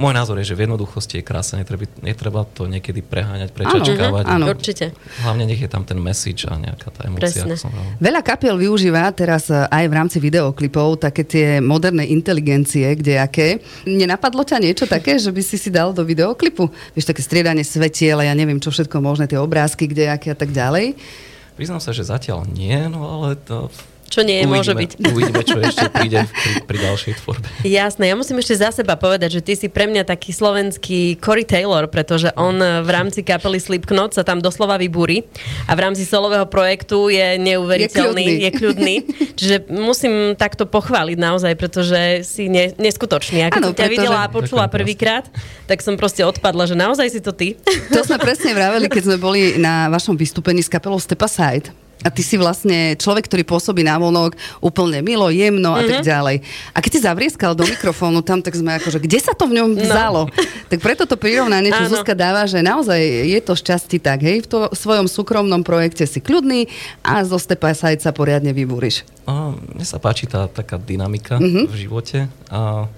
môj 0.00 0.16
názor 0.16 0.40
je, 0.40 0.48
že 0.48 0.56
v 0.56 0.64
jednoduchosti 0.64 1.20
je 1.20 1.24
krása, 1.24 1.60
netreba, 1.60 1.84
netreba 2.00 2.42
to 2.48 2.64
niekedy 2.64 3.04
preháňať, 3.04 3.52
prečačkávať. 3.52 4.24
Áno, 4.24 4.48
áno, 4.48 4.56
určite. 4.56 4.96
Hlavne 5.20 5.44
nech 5.44 5.60
je 5.60 5.68
tam 5.68 5.84
ten 5.84 6.00
message 6.00 6.48
a 6.48 6.56
nejaká 6.56 6.88
tá 6.88 7.04
emócia. 7.04 7.44
Veľa 8.00 8.24
kapiel 8.24 8.56
využíva 8.56 9.12
teraz 9.12 9.52
e, 9.52 9.60
aj 9.68 9.84
v 9.84 9.94
rámci 9.94 10.18
videoklipov 10.18 11.04
také 11.04 11.28
tie 11.28 11.46
moderné 11.60 12.08
inteligencie, 12.08 12.88
kde 12.96 13.20
aké. 13.20 13.60
Nenapadlo 13.84 14.40
ťa 14.40 14.58
niečo 14.58 14.88
také, 14.88 15.20
že 15.20 15.28
by 15.28 15.42
si 15.44 15.60
si 15.60 15.68
dal 15.68 15.92
do 15.92 16.00
videoklipu? 16.00 16.72
Vieš, 16.96 17.12
také 17.12 17.20
striedanie 17.20 17.62
svetiel, 17.62 18.24
ja 18.24 18.32
neviem, 18.32 18.58
čo 18.58 18.72
všetko 18.72 19.04
možné, 19.04 19.28
tie 19.28 19.36
obrázky, 19.36 19.84
kde 19.84 20.08
aké 20.08 20.32
a 20.32 20.38
tak 20.38 20.50
ďalej. 20.56 20.96
Priznám 21.60 21.84
sa, 21.84 21.92
že 21.92 22.08
zatiaľ 22.08 22.48
nie, 22.48 22.88
no 22.88 23.04
ale 23.04 23.36
to 23.36 23.68
čo 24.10 24.26
nie 24.26 24.42
uvidíme, 24.42 24.58
môže 24.58 24.72
byť. 24.74 24.90
Uvidíme, 25.06 25.42
čo 25.46 25.56
ešte 25.62 25.86
príde 25.96 26.26
pri, 26.26 26.52
pri 26.66 26.78
ďalšej 26.82 27.12
tvorbe. 27.22 27.46
Jasné, 27.62 28.10
ja 28.10 28.16
musím 28.18 28.42
ešte 28.42 28.58
za 28.58 28.74
seba 28.74 28.98
povedať, 28.98 29.38
že 29.38 29.40
ty 29.46 29.54
si 29.54 29.70
pre 29.70 29.86
mňa 29.86 30.02
taký 30.02 30.34
slovenský 30.34 31.22
Cory 31.22 31.46
Taylor, 31.46 31.86
pretože 31.86 32.34
on 32.34 32.58
v 32.58 32.90
rámci 32.90 33.22
kapely 33.22 33.62
Slipknot 33.62 34.18
sa 34.18 34.26
tam 34.26 34.42
doslova 34.42 34.82
vybúri 34.82 35.22
a 35.70 35.78
v 35.78 35.80
rámci 35.86 36.02
solového 36.02 36.50
projektu 36.50 37.06
je 37.06 37.38
neuveriteľný, 37.38 38.42
je 38.42 38.50
kľudný. 38.50 38.50
Je 38.50 38.50
kľudný. 38.50 38.94
Čiže 39.38 39.56
musím 39.70 40.34
takto 40.34 40.66
pochváliť 40.66 41.14
naozaj, 41.14 41.52
pretože 41.54 42.26
si 42.26 42.50
ne, 42.50 42.74
neskutočný. 42.74 43.46
A 43.46 43.54
keď 43.54 43.62
ano, 43.62 43.70
som 43.70 43.78
ťa 43.78 43.86
pretože... 43.86 43.94
videla 43.94 44.20
a 44.26 44.28
počula 44.28 44.64
prvýkrát, 44.66 45.30
tak 45.70 45.86
som 45.86 45.94
proste 45.94 46.26
odpadla, 46.26 46.66
že 46.66 46.74
naozaj 46.74 47.06
si 47.14 47.22
to 47.22 47.30
ty. 47.30 47.54
To 47.94 48.02
sme 48.02 48.18
presne 48.26 48.58
vraveli, 48.58 48.90
keď 48.90 49.02
sme 49.06 49.16
boli 49.22 49.54
na 49.54 49.86
vašom 49.86 50.18
vystúpení 50.18 50.66
s 50.66 50.66
kapelou 50.66 50.98
Stepa 50.98 51.30
Side 51.30 51.89
a 52.00 52.08
ty 52.08 52.24
si 52.24 52.40
vlastne 52.40 52.96
človek, 52.96 53.28
ktorý 53.28 53.44
pôsobí 53.44 53.84
na 53.84 54.00
vonok 54.00 54.32
úplne 54.64 55.04
milo, 55.04 55.28
jemno 55.28 55.76
a 55.76 55.84
mm-hmm. 55.84 55.88
tak 55.88 55.98
mhm. 56.00 56.06
ďalej. 56.08 56.36
A 56.72 56.78
keď 56.80 56.90
si 56.96 57.00
zavrieskal 57.04 57.52
do 57.52 57.64
mikrofónu 57.68 58.24
tam, 58.24 58.40
tak 58.40 58.56
sme 58.56 58.80
akože, 58.80 58.98
kde 59.04 59.18
sa 59.20 59.36
to 59.36 59.44
v 59.44 59.60
ňom 59.60 59.76
no. 59.76 59.80
vzalo? 59.80 60.22
No. 60.28 60.32
Tak 60.70 60.78
preto 60.80 61.04
to 61.04 61.18
prirovnanie, 61.20 61.74
čo 61.74 61.90
Zuzka 61.90 62.16
dáva, 62.16 62.46
že 62.48 62.64
naozaj 62.64 63.00
je 63.26 63.40
to 63.42 63.52
šťastí 63.58 63.98
tak, 64.00 64.24
hej, 64.24 64.44
v 64.44 64.48
to, 64.48 64.58
v 64.70 64.76
svojom 64.78 65.06
súkromnom 65.10 65.60
projekte 65.66 66.06
si 66.08 66.22
kľudný 66.22 66.70
a 67.04 67.20
zo 67.26 67.36
Stepa 67.36 67.74
sa 67.76 68.10
poriadne 68.14 68.54
vybúriš. 68.54 69.04
A, 69.28 69.54
mne 69.54 69.86
sa 69.86 70.00
páči 70.00 70.26
tá 70.26 70.48
taká 70.50 70.80
dynamika 70.80 71.38
mm-hmm. 71.38 71.64
v 71.68 71.74
živote 71.74 72.18
a 72.50 72.88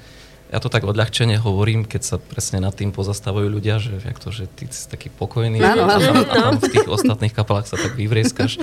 ja 0.53 0.61
to 0.61 0.69
tak 0.69 0.85
odľahčene 0.85 1.41
hovorím, 1.41 1.89
keď 1.89 2.03
sa 2.05 2.17
presne 2.21 2.61
nad 2.61 2.77
tým 2.77 2.93
pozastavujú 2.93 3.49
ľudia, 3.49 3.81
že 3.81 3.97
jak 3.97 4.21
to, 4.21 4.29
že 4.29 4.45
ty 4.53 4.69
si 4.69 4.85
taký 4.85 5.09
pokojný 5.09 5.57
áno, 5.65 5.89
a, 5.89 5.97
a, 5.97 6.25
tam 6.29 6.61
v 6.61 6.69
tých 6.69 6.85
ostatných 6.85 7.33
kapelách 7.33 7.73
sa 7.73 7.81
tak 7.81 7.97
vyvrieskaš. 7.97 8.61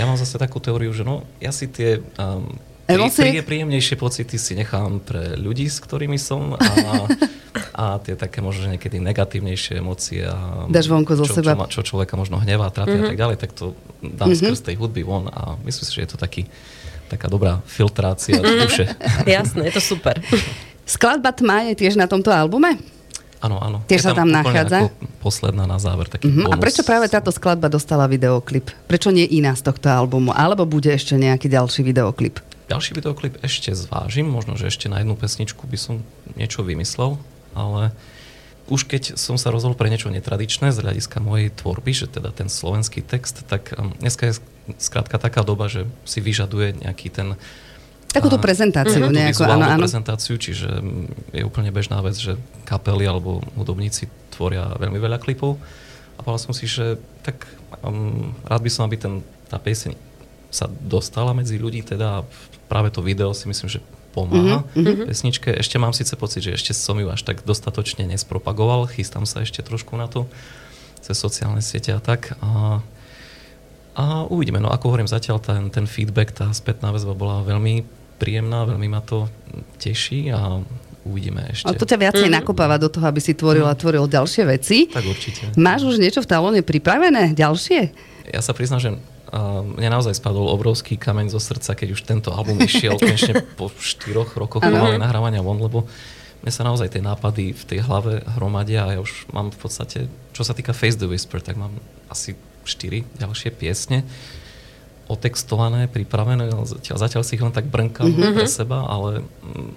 Ja 0.00 0.08
mám 0.08 0.16
zase 0.16 0.40
takú 0.40 0.64
teóriu, 0.64 0.96
že 0.96 1.04
no, 1.04 1.28
ja 1.44 1.52
si 1.52 1.68
tie 1.68 2.00
um, 2.16 2.48
prí, 2.88 3.04
prí, 3.12 3.30
príjemnejšie 3.44 4.00
pocity 4.00 4.40
si 4.40 4.56
nechám 4.56 5.04
pre 5.04 5.36
ľudí, 5.36 5.68
s 5.68 5.76
ktorými 5.84 6.16
som 6.16 6.56
a, 6.56 6.72
a 7.76 7.84
tie 8.00 8.16
také 8.16 8.40
možno 8.40 8.72
niekedy 8.72 8.96
negatívnejšie 8.96 9.84
emócie 9.84 10.24
a 10.24 10.64
Dáš 10.72 10.88
vonku 10.88 11.20
zo 11.20 11.28
čo, 11.28 11.36
seba. 11.36 11.52
Čo, 11.68 11.84
čo 11.84 11.94
človeka 11.94 12.16
možno 12.16 12.40
hnevá, 12.40 12.72
trápi 12.72 12.96
mm-hmm. 12.96 12.98
a 12.98 13.04
mhm. 13.04 13.10
tak 13.12 13.20
ďalej, 13.20 13.36
tak 13.44 13.50
to 13.52 13.76
dám 14.00 14.32
mm-hmm. 14.32 14.40
skrz 14.40 14.60
tej 14.72 14.76
hudby 14.80 15.04
von 15.04 15.28
a 15.28 15.60
myslím 15.68 15.84
si, 15.84 15.92
že 15.92 16.02
je 16.08 16.10
to 16.10 16.18
taký 16.18 16.48
taká 17.12 17.28
dobrá 17.28 17.60
filtrácia 17.68 18.40
duše. 18.40 18.88
Jasné, 19.28 19.68
je 19.68 19.72
to 19.76 19.82
super. 19.84 20.16
Skladba 20.84 21.32
Tma 21.32 21.72
je 21.72 21.84
tiež 21.84 21.96
na 21.96 22.04
tomto 22.04 22.28
albume? 22.28 22.76
Áno, 23.44 23.60
áno. 23.60 23.84
Tiež 23.84 24.08
sa 24.08 24.16
tam, 24.16 24.32
tam 24.32 24.40
nachádza? 24.40 24.88
posledná 25.20 25.64
na 25.68 25.76
záver, 25.76 26.08
taký 26.08 26.32
uh-huh. 26.32 26.52
A 26.52 26.56
prečo 26.56 26.80
práve 26.84 27.08
táto 27.12 27.28
skladba 27.32 27.68
dostala 27.68 28.08
videoklip? 28.08 28.72
Prečo 28.88 29.12
nie 29.12 29.24
iná 29.24 29.52
z 29.56 29.68
tohto 29.68 29.88
albumu? 29.88 30.32
Alebo 30.32 30.64
bude 30.68 30.92
ešte 30.92 31.16
nejaký 31.16 31.48
ďalší 31.48 31.84
videoklip? 31.84 32.40
Ďalší 32.68 32.96
videoklip 32.96 33.36
ešte 33.44 33.72
zvážim, 33.76 34.24
možno, 34.24 34.56
že 34.56 34.72
ešte 34.72 34.88
na 34.88 35.04
jednu 35.04 35.16
pesničku 35.16 35.68
by 35.68 35.76
som 35.76 35.94
niečo 36.36 36.64
vymyslel, 36.64 37.20
ale 37.52 37.92
už 38.72 38.88
keď 38.88 39.20
som 39.20 39.36
sa 39.36 39.52
rozhodol 39.52 39.76
pre 39.76 39.92
niečo 39.92 40.08
netradičné 40.08 40.72
z 40.72 40.80
hľadiska 40.80 41.20
mojej 41.20 41.52
tvorby, 41.52 41.92
že 41.92 42.08
teda 42.08 42.32
ten 42.32 42.48
slovenský 42.48 43.04
text, 43.04 43.44
tak 43.44 43.76
um, 43.76 43.92
dneska 44.00 44.32
je 44.32 44.40
skrátka 44.80 45.20
taká 45.20 45.44
doba, 45.44 45.68
že 45.68 45.84
si 46.08 46.24
vyžaduje 46.24 46.80
nejaký 46.80 47.12
ten 47.12 47.36
Takúto 48.14 48.38
prezentáciu 48.38 49.10
mm-hmm. 49.10 49.18
nejakú, 49.18 49.42
áno, 49.42 49.66
áno. 49.66 49.82
prezentáciu, 49.82 50.38
čiže 50.38 50.70
je 51.34 51.42
úplne 51.42 51.74
bežná 51.74 51.98
vec, 51.98 52.14
že 52.14 52.38
kapely 52.62 53.10
alebo 53.10 53.42
hudobníci 53.58 54.06
tvoria 54.30 54.70
veľmi 54.78 55.02
veľa 55.02 55.18
klipov. 55.18 55.58
A 56.14 56.22
povedal 56.22 56.46
som 56.46 56.54
si, 56.54 56.70
že 56.70 56.94
tak 57.26 57.42
um, 57.82 58.30
rád 58.46 58.62
by 58.62 58.70
som, 58.70 58.86
aby 58.86 59.02
ten, 59.02 59.18
tá 59.50 59.58
pieseň 59.58 59.98
sa 60.54 60.70
dostala 60.70 61.34
medzi 61.34 61.58
ľudí, 61.58 61.82
teda 61.82 62.22
práve 62.70 62.94
to 62.94 63.02
video 63.02 63.34
si 63.34 63.50
myslím, 63.50 63.66
že 63.66 63.82
pomáha 64.14 64.62
mm-hmm. 64.78 65.10
pesničke. 65.10 65.50
Ešte 65.50 65.82
mám 65.82 65.90
síce 65.90 66.14
pocit, 66.14 66.46
že 66.46 66.54
ešte 66.54 66.70
som 66.70 66.94
ju 66.94 67.10
až 67.10 67.26
tak 67.26 67.42
dostatočne 67.42 68.06
nespropagoval, 68.06 68.86
chystám 68.86 69.26
sa 69.26 69.42
ešte 69.42 69.66
trošku 69.66 69.98
na 69.98 70.06
to 70.06 70.30
cez 71.02 71.18
sociálne 71.18 71.58
siete 71.58 71.90
a 71.90 71.98
tak. 71.98 72.38
A, 72.38 72.78
a 73.98 74.04
uvidíme, 74.30 74.62
no 74.62 74.70
ako 74.70 74.94
hovorím, 74.94 75.10
zatiaľ 75.10 75.42
ten, 75.42 75.66
ten 75.74 75.90
feedback, 75.90 76.30
tá 76.30 76.46
spätná 76.54 76.94
väzba 76.94 77.18
bola 77.18 77.42
veľmi 77.42 78.03
príjemná, 78.16 78.64
veľmi 78.64 78.88
ma 78.88 79.02
to 79.02 79.26
teší 79.78 80.32
a 80.32 80.62
uvidíme 81.04 81.44
ešte. 81.52 81.68
A 81.68 81.76
to 81.76 81.84
ťa 81.84 82.00
viacej 82.00 82.28
mm. 82.32 82.34
nakopáva 82.40 82.80
do 82.80 82.88
toho, 82.88 83.04
aby 83.04 83.20
si 83.20 83.36
tvoril 83.36 83.68
a 83.68 83.76
tvoril 83.76 84.08
ďalšie 84.08 84.42
veci. 84.48 84.88
Tak 84.88 85.04
určite. 85.04 85.52
Máš 85.60 85.84
už 85.84 86.00
niečo 86.00 86.24
v 86.24 86.28
talóne 86.28 86.60
pripravené? 86.64 87.36
Ďalšie? 87.36 87.80
Ja 88.32 88.40
sa 88.40 88.56
priznám, 88.56 88.80
že 88.80 88.90
uh, 88.96 89.60
mne 89.60 89.92
naozaj 89.92 90.16
spadol 90.16 90.48
obrovský 90.48 90.96
kameň 90.96 91.28
zo 91.28 91.40
srdca, 91.40 91.76
keď 91.76 91.88
už 91.92 92.00
tento 92.08 92.32
album 92.32 92.56
išiel 92.64 92.96
konečne 93.00 93.44
po 93.54 93.68
štyroch 93.68 94.32
rokoch 94.40 94.64
pomaly 94.64 94.96
nahrávania 94.96 95.44
von, 95.44 95.60
lebo 95.60 95.84
mne 96.40 96.52
sa 96.52 96.64
naozaj 96.64 96.92
tie 96.92 97.04
nápady 97.04 97.52
v 97.52 97.62
tej 97.68 97.84
hlave 97.84 98.24
hromadia 98.36 98.88
a 98.88 98.96
ja 98.96 99.00
už 99.00 99.28
mám 99.32 99.52
v 99.52 99.58
podstate, 99.60 99.98
čo 100.32 100.44
sa 100.44 100.56
týka 100.56 100.76
Face 100.76 100.96
the 100.96 101.08
Whisper, 101.08 101.40
tak 101.40 101.56
mám 101.56 101.72
asi 102.08 102.36
štyri 102.64 103.04
ďalšie 103.20 103.52
piesne 103.52 104.04
otextované, 105.06 105.86
pripravené, 105.90 106.48
zatiaľ, 106.64 106.96
zatiaľ 106.96 107.22
si 107.22 107.36
ich 107.36 107.44
len 107.44 107.52
tak 107.52 107.68
brnkám 107.68 108.08
mm-hmm. 108.08 108.34
pre 108.34 108.46
seba, 108.48 108.88
ale 108.88 109.20
mm, 109.20 109.70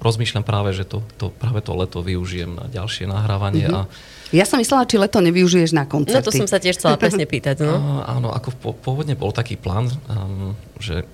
rozmýšľam 0.00 0.44
práve, 0.44 0.72
že 0.72 0.88
to, 0.88 1.04
to, 1.20 1.28
práve 1.32 1.60
to 1.60 1.72
leto 1.76 2.00
využijem 2.00 2.56
na 2.56 2.64
ďalšie 2.68 3.04
nahrávanie 3.08 3.68
mm-hmm. 3.68 3.88
a 3.88 4.22
ja 4.34 4.42
som 4.42 4.58
myslela, 4.58 4.88
či 4.90 4.98
leto 4.98 5.22
nevyužiješ 5.22 5.70
na 5.78 5.86
koncerty. 5.86 6.18
No 6.18 6.26
to 6.26 6.34
som 6.34 6.50
sa 6.50 6.58
tiež 6.58 6.74
chcela 6.74 6.98
presne 6.98 7.22
pýtať. 7.22 7.62
No. 7.62 7.78
A, 8.02 8.18
áno, 8.18 8.34
ako 8.34 8.50
po, 8.58 8.70
pôvodne 8.74 9.14
bol 9.14 9.30
taký 9.30 9.54
plán, 9.54 9.86
um, 10.10 10.58
že 10.82 11.06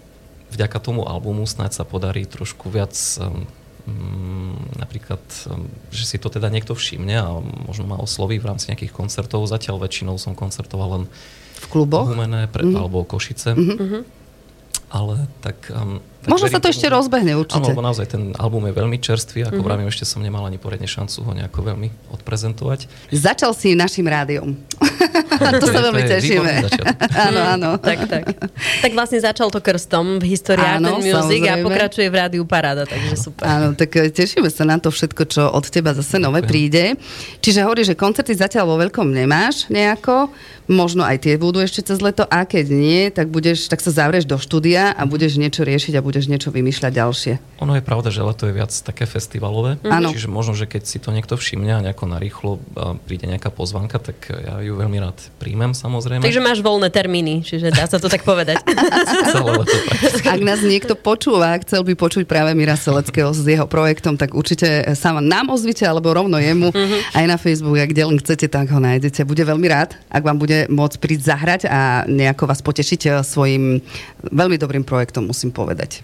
vďaka 0.57 0.81
tomu 0.81 1.05
albumu 1.05 1.45
snáď 1.45 1.77
sa 1.77 1.85
podarí 1.85 2.25
trošku 2.25 2.73
viac 2.73 2.97
um, 3.21 3.45
napríklad, 4.77 5.23
um, 5.51 5.69
že 5.95 6.05
si 6.05 6.17
to 6.17 6.33
teda 6.33 6.51
niekto 6.51 6.75
všimne 6.75 7.17
a 7.17 7.29
možno 7.41 7.87
ma 7.87 7.97
osloví 8.01 8.41
v 8.41 8.49
rámci 8.51 8.71
nejakých 8.73 8.95
koncertov. 8.95 9.47
Zatiaľ 9.47 9.83
väčšinou 9.83 10.19
som 10.19 10.35
koncertoval 10.35 10.89
len 11.01 11.05
v 11.61 11.67
kluboch? 11.69 12.09
Humené 12.09 12.49
pre, 12.49 12.67
mm-hmm. 12.67 12.81
alebo 12.81 13.05
Košice. 13.05 13.55
Mm-hmm. 13.55 14.03
Ale 14.91 15.31
tak 15.45 15.71
um, 15.71 16.03
Možno 16.23 16.47
sa 16.47 16.57
to 16.57 16.63
tomu, 16.63 16.73
ešte 16.73 16.85
že- 16.85 16.93
rozbehne 16.93 17.33
určite. 17.35 17.63
Áno, 17.63 17.71
lebo 17.71 17.81
naozaj 17.81 18.07
ten 18.09 18.23
album 18.35 18.67
je 18.67 18.75
veľmi 18.75 18.99
čerstvý, 18.99 19.39
ako 19.43 19.47
Mhm. 19.47 19.55
mm-hmm. 19.55 19.67
vravím, 19.67 19.89
ešte 19.89 20.05
som 20.05 20.21
nemal 20.21 20.43
ani 20.43 20.57
poriadne 20.57 20.85
šancu 20.85 21.19
ho 21.23 21.33
nejako 21.33 21.59
veľmi 21.63 21.89
odprezentovať. 22.11 22.81
Začal 23.09 23.53
si 23.53 23.73
našim 23.73 24.05
rádiom. 24.05 24.53
to 25.61 25.67
sa 25.67 25.81
veľmi 25.81 26.03
tešíme. 26.03 26.53
áno, 27.27 27.41
áno. 27.47 27.71
Tak, 27.77 27.99
tak. 28.05 28.25
Tak 28.81 28.91
vlastne 28.91 29.17
začal 29.19 29.49
to 29.49 29.59
krstom 29.59 30.19
v 30.19 30.29
histórii 30.31 30.61
Art 30.61 30.83
Music 30.83 31.15
a 31.47 31.57
pokračuje 31.59 32.07
v 32.07 32.17
rádiu 32.19 32.43
Paráda, 32.45 32.85
takže 32.85 33.15
super. 33.15 33.45
Áno, 33.45 33.73
tak 33.73 33.89
e, 33.95 34.09
tešíme 34.09 34.49
sa 34.49 34.65
na 34.65 34.77
to 34.77 34.89
všetko, 34.89 35.23
čo 35.25 35.43
od 35.47 35.65
teba 35.65 35.93
zase 35.93 36.19
nové 36.19 36.41
Ďakujem. 36.41 36.51
príde. 36.51 36.85
Čiže 37.39 37.63
hovorí, 37.63 37.83
že 37.83 37.95
koncerty 37.95 38.35
zatiaľ 38.35 38.67
vo 38.67 38.77
veľkom 38.79 39.07
nemáš 39.07 39.69
nejako, 39.69 40.29
možno 40.67 41.03
aj 41.03 41.21
tie 41.21 41.35
budú 41.35 41.59
ešte 41.59 41.83
cez 41.83 41.99
leto 41.99 42.23
a 42.25 42.45
keď 42.45 42.67
nie, 42.69 43.09
tak, 43.09 43.27
budeš, 43.27 43.67
tak 43.67 43.79
sa 43.79 43.91
zavrieš 43.91 44.25
do 44.25 44.37
štúdia 44.37 44.91
a 44.91 45.03
budeš 45.03 45.35
niečo 45.37 45.63
riešiť 45.63 45.95
a 45.95 46.01
budeš 46.01 46.10
niečo 46.11 46.51
vymýšľať 46.51 46.93
ďalšie. 46.93 47.33
Ono 47.63 47.77
je 47.77 47.83
pravda, 47.85 48.09
že 48.09 48.25
leto 48.25 48.49
je 48.49 48.55
viac 48.57 48.73
také 48.73 49.05
festivalové, 49.05 49.77
Áno. 49.87 50.11
čiže 50.11 50.27
možno, 50.27 50.57
že 50.57 50.67
keď 50.67 50.83
si 50.89 50.99
to 50.99 51.15
niekto 51.15 51.37
všimne 51.37 51.77
a 51.77 51.85
nejako 51.85 52.05
narýchlo 52.11 52.51
a 52.75 52.97
príde 52.97 53.29
nejaká 53.29 53.53
pozvanka, 53.53 54.01
tak 54.01 54.33
ja 54.33 54.59
ju 54.65 54.75
veľmi 54.75 54.99
rád 54.99 55.21
príjmem 55.37 55.77
samozrejme. 55.77 56.25
Takže 56.25 56.41
máš 56.41 56.65
voľné 56.65 56.89
termíny, 56.89 57.45
čiže 57.45 57.71
dá 57.71 57.85
sa 57.87 58.01
to 58.01 58.09
tak 58.09 58.25
povedať. 58.25 58.59
Celé 59.35 59.51
leto 59.55 59.77
prakticky. 59.87 60.27
Ak 60.27 60.41
nás 60.41 60.61
niekto 60.65 60.97
počúva, 60.97 61.55
a 61.55 61.61
chcel 61.61 61.85
by 61.85 61.95
počuť 61.95 62.25
práve 62.25 62.55
Mira 62.57 62.75
Seleckého 62.79 63.35
s 63.35 63.45
jeho 63.45 63.67
projektom, 63.69 64.17
tak 64.17 64.33
určite 64.33 64.95
sa 64.97 65.15
nám 65.19 65.53
ozvite, 65.53 65.85
alebo 65.85 66.15
rovno 66.15 66.41
jemu, 66.41 66.73
aj 67.13 67.25
na 67.29 67.37
Facebook, 67.37 67.77
a 67.77 67.87
kde 67.87 68.03
len 68.07 68.19
chcete, 68.19 68.47
tak 68.49 68.71
ho 68.73 68.81
nájdete. 68.81 69.27
Bude 69.27 69.45
veľmi 69.45 69.67
rád, 69.69 69.99
ak 70.09 70.23
vám 70.25 70.39
bude 70.41 70.71
môcť 70.73 70.97
prísť 70.97 71.25
zahrať 71.29 71.61
a 71.69 72.09
nejako 72.09 72.49
vás 72.49 72.61
potešiť 72.65 73.01
eh, 73.07 73.13
svojim 73.21 73.83
veľmi 74.31 74.57
dobrým 74.57 74.85
projektom, 74.87 75.29
musím 75.29 75.53
povedať. 75.53 76.00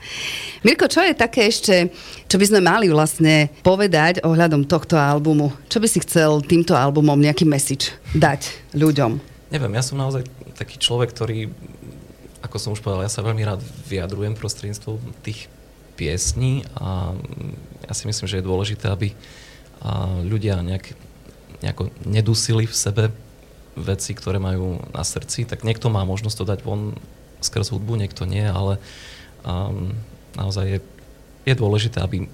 Mirko, 0.65 0.91
čo 0.91 1.05
je 1.05 1.15
také 1.15 1.47
ešte, 1.47 1.95
čo 2.27 2.37
by 2.41 2.47
sme 2.49 2.61
mali 2.65 2.91
vlastne 2.91 3.53
povedať 3.63 4.25
ohľadom 4.27 4.67
tohto 4.67 4.99
albumu? 4.99 5.55
Čo 5.71 5.79
by 5.79 5.89
si 5.89 6.03
chcel 6.03 6.43
týmto 6.43 6.75
albumom 6.75 7.19
nejaký 7.21 7.47
message 7.47 7.95
dať 8.17 8.75
ľuďom? 8.75 9.21
Neviem, 9.55 9.73
ja 9.79 9.83
som 9.85 10.01
naozaj 10.01 10.27
taký 10.59 10.81
človek, 10.83 11.15
ktorý, 11.15 11.55
ako 12.43 12.57
som 12.59 12.75
už 12.75 12.83
povedal, 12.83 13.07
ja 13.07 13.13
sa 13.13 13.23
veľmi 13.23 13.47
rád 13.47 13.63
vyjadrujem 13.87 14.35
prostredníctvom 14.35 14.99
tých 15.23 15.47
piesní 15.95 16.67
a 16.77 17.15
ja 17.87 17.93
si 17.95 18.05
myslím, 18.11 18.27
že 18.27 18.43
je 18.43 18.49
dôležité, 18.49 18.91
aby 18.91 19.15
ľudia 20.27 20.61
nejak, 20.67 20.99
nejako 21.63 21.95
nedusili 22.03 22.67
v 22.67 22.75
sebe 22.75 23.05
veci, 23.77 24.17
ktoré 24.17 24.41
majú 24.41 24.81
na 24.91 25.05
srdci, 25.05 25.45
tak 25.45 25.63
niekto 25.63 25.93
má 25.93 26.03
možnosť 26.03 26.37
to 26.37 26.45
dať 26.49 26.61
von 26.65 26.97
skrz 27.45 27.71
hudbu, 27.71 28.01
niekto 28.01 28.25
nie, 28.25 28.43
ale 28.43 28.81
um, 29.47 29.95
naozaj 30.35 30.67
je, 30.67 30.79
je 31.47 31.55
dôležité, 31.55 32.03
aby 32.03 32.27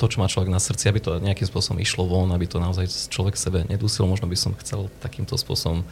to, 0.00 0.08
čo 0.08 0.16
má 0.16 0.32
človek 0.32 0.48
na 0.48 0.56
srdci, 0.56 0.88
aby 0.88 1.00
to 1.04 1.20
nejakým 1.20 1.44
spôsobom 1.44 1.76
išlo 1.76 2.08
von, 2.08 2.32
aby 2.32 2.48
to 2.48 2.56
naozaj 2.56 2.88
človek 3.12 3.36
sebe 3.36 3.68
nedusil. 3.68 4.08
Možno 4.08 4.24
by 4.24 4.36
som 4.40 4.56
chcel 4.56 4.88
takýmto 5.04 5.36
spôsobom 5.36 5.84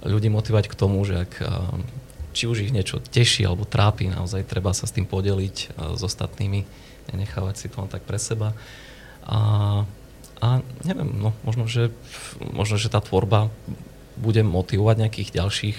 ľudí 0.00 0.32
motivovať 0.32 0.72
k 0.72 0.78
tomu, 0.80 1.04
že 1.04 1.28
ak 1.28 1.32
um, 1.44 1.84
či 2.32 2.48
už 2.48 2.64
ich 2.64 2.72
niečo 2.72 3.04
teší 3.04 3.44
alebo 3.44 3.68
trápi, 3.68 4.08
naozaj 4.08 4.48
treba 4.48 4.72
sa 4.72 4.88
s 4.88 4.96
tým 4.96 5.04
podeliť 5.04 5.76
uh, 5.76 5.92
s 5.92 6.00
ostatnými, 6.00 6.64
nenechávať 7.12 7.54
si 7.60 7.66
to 7.68 7.84
len 7.84 7.92
tak 7.92 8.08
pre 8.08 8.16
seba. 8.16 8.56
A, 9.28 9.38
a 10.40 10.48
neviem, 10.88 11.12
no, 11.12 11.36
možno, 11.44 11.68
že, 11.68 11.92
možno, 12.40 12.80
že 12.80 12.88
tá 12.88 13.04
tvorba 13.04 13.52
bude 14.16 14.40
motivovať 14.40 14.96
nejakých 15.04 15.30
ďalších 15.36 15.78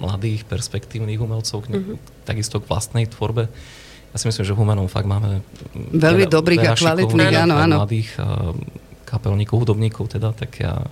mladých, 0.00 0.46
perspektívnych 0.46 1.18
umelcov, 1.18 1.66
k, 1.66 1.78
mm-hmm. 1.78 2.26
takisto 2.26 2.58
k 2.58 2.68
vlastnej 2.68 3.06
tvorbe. 3.06 3.46
Ja 4.12 4.16
si 4.20 4.28
myslím, 4.28 4.44
že 4.44 4.52
v 4.52 4.58
Humanom 4.60 4.88
fakt 4.92 5.08
máme 5.08 5.40
Veľmi 5.74 6.28
dobrých 6.28 6.68
a 6.68 6.76
kvalitných, 6.76 7.48
áno, 7.48 7.56
áno. 7.56 7.76
mladých 7.80 8.12
a 8.20 8.52
kapelníkov, 9.08 9.64
hudobníkov 9.64 10.12
teda, 10.12 10.36
tak 10.36 10.60
ja 10.60 10.84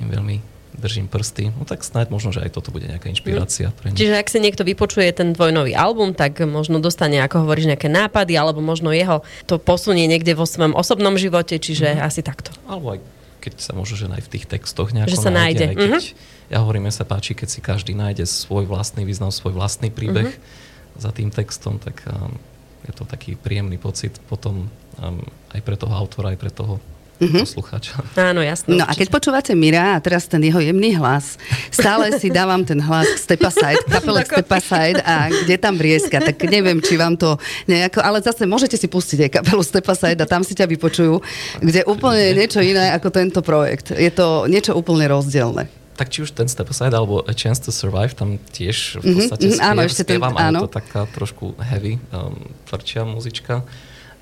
im 0.00 0.08
veľmi 0.08 0.36
držím 0.76 1.08
prsty. 1.08 1.56
No 1.56 1.64
tak 1.64 1.80
snáď 1.80 2.12
možno, 2.12 2.36
že 2.36 2.44
aj 2.44 2.52
toto 2.52 2.68
bude 2.68 2.84
nejaká 2.84 3.08
inšpirácia 3.08 3.72
pre 3.72 3.92
nich. 3.92 4.00
Čiže 4.00 4.20
ak 4.20 4.28
si 4.28 4.38
niekto 4.44 4.60
vypočuje 4.60 5.08
ten 5.16 5.32
tvoj 5.32 5.52
nový 5.56 5.72
album, 5.72 6.12
tak 6.12 6.36
možno 6.44 6.84
dostane, 6.84 7.16
ako 7.24 7.48
hovoríš, 7.48 7.72
nejaké 7.72 7.88
nápady, 7.88 8.36
alebo 8.36 8.60
možno 8.60 8.92
jeho 8.92 9.24
to 9.48 9.56
posunie 9.56 10.04
niekde 10.04 10.36
vo 10.36 10.44
svojom 10.44 10.76
osobnom 10.76 11.16
živote, 11.16 11.56
čiže 11.56 11.96
mm-hmm. 11.96 12.06
asi 12.08 12.20
takto. 12.20 12.52
Alebo 12.68 12.96
aj 12.96 13.00
keď 13.46 13.62
sa 13.62 13.72
možno, 13.72 13.94
že 13.94 14.10
aj 14.10 14.26
v 14.26 14.30
tých 14.34 14.50
textoch 14.50 14.90
nejako 14.90 15.14
Že 15.14 15.22
sa 15.22 15.30
nájde. 15.30 15.64
Aj 15.64 15.76
keď, 15.78 15.86
Mhm. 15.86 16.00
Ja 16.46 16.58
hovorím, 16.62 16.90
sa 16.90 17.02
páči, 17.02 17.34
keď 17.34 17.48
si 17.48 17.60
každý 17.62 17.94
nájde 17.94 18.26
svoj 18.26 18.66
vlastný 18.66 19.06
význam, 19.06 19.30
svoj 19.30 19.54
vlastný 19.54 19.94
príbeh 19.94 20.34
Mhm. 20.34 20.98
za 20.98 21.10
tým 21.14 21.30
textom, 21.30 21.78
tak 21.78 22.02
um, 22.06 22.34
je 22.82 22.92
to 22.94 23.06
taký 23.06 23.38
príjemný 23.38 23.78
pocit 23.78 24.18
potom 24.26 24.66
um, 24.98 25.22
aj 25.54 25.60
pre 25.62 25.78
toho 25.78 25.94
autora, 25.94 26.34
aj 26.34 26.38
pre 26.38 26.50
toho 26.50 26.82
poslucháča. 27.18 27.96
Áno, 28.14 28.40
jasné. 28.40 28.72
No 28.72 28.82
a 28.82 28.92
keď 28.92 29.08
počúvate 29.08 29.52
Mira 29.52 29.94
a 29.94 29.98
teraz 29.98 30.24
ten 30.24 30.38
jeho 30.38 30.58
jemný 30.58 30.94
hlas, 30.94 31.40
stále 31.68 32.12
si 32.14 32.28
dávam 32.28 32.60
ten 32.60 32.78
hlas 32.78 33.08
Stepaside, 33.18 33.80
kapele 33.84 34.20
Stepaside 34.22 35.00
a 35.00 35.26
kde 35.28 35.56
tam 35.56 35.74
vrieska, 35.74 36.18
tak 36.18 36.36
neviem, 36.44 36.78
či 36.78 36.94
vám 36.94 37.14
to 37.14 37.34
nejako, 37.64 38.00
ale 38.00 38.20
zase 38.20 38.44
môžete 38.44 38.74
si 38.74 38.86
pustiť 38.86 39.18
aj 39.22 39.30
kapelu 39.34 39.62
Stepaside 39.62 40.18
a 40.18 40.26
tam 40.26 40.40
si 40.40 40.52
ťa 40.52 40.68
vypočujú, 40.68 41.18
kde 41.58 41.80
úplne 41.84 42.20
je 42.22 42.32
niečo 42.34 42.60
iné 42.60 42.92
ako 42.92 43.08
tento 43.10 43.40
projekt. 43.40 43.90
Je 43.90 44.08
to 44.08 44.44
niečo 44.46 44.72
úplne 44.72 45.06
rozdielne. 45.06 45.66
Tak 45.94 46.12
či 46.12 46.20
už 46.20 46.30
ten 46.30 46.44
Step 46.44 46.68
Aside 46.68 46.92
alebo 46.92 47.24
A 47.24 47.32
Chance 47.32 47.64
to 47.64 47.72
Survive, 47.72 48.12
tam 48.12 48.36
tiež 48.52 49.00
v 49.00 49.04
Mhm, 49.06 49.14
podstate 49.16 49.42
mhm, 49.42 49.52
spiev, 49.54 49.64
áno, 49.64 49.80
ešte 49.80 49.96
ten- 49.98 50.08
spievam, 50.12 50.34
ale 50.36 50.44
áno. 50.44 50.58
je 50.58 50.64
to 50.64 50.74
taká 50.74 51.00
trošku 51.08 51.44
heavy, 51.58 51.96
um, 52.10 52.36
tvrdšia 52.68 53.02
muzička. 53.02 53.64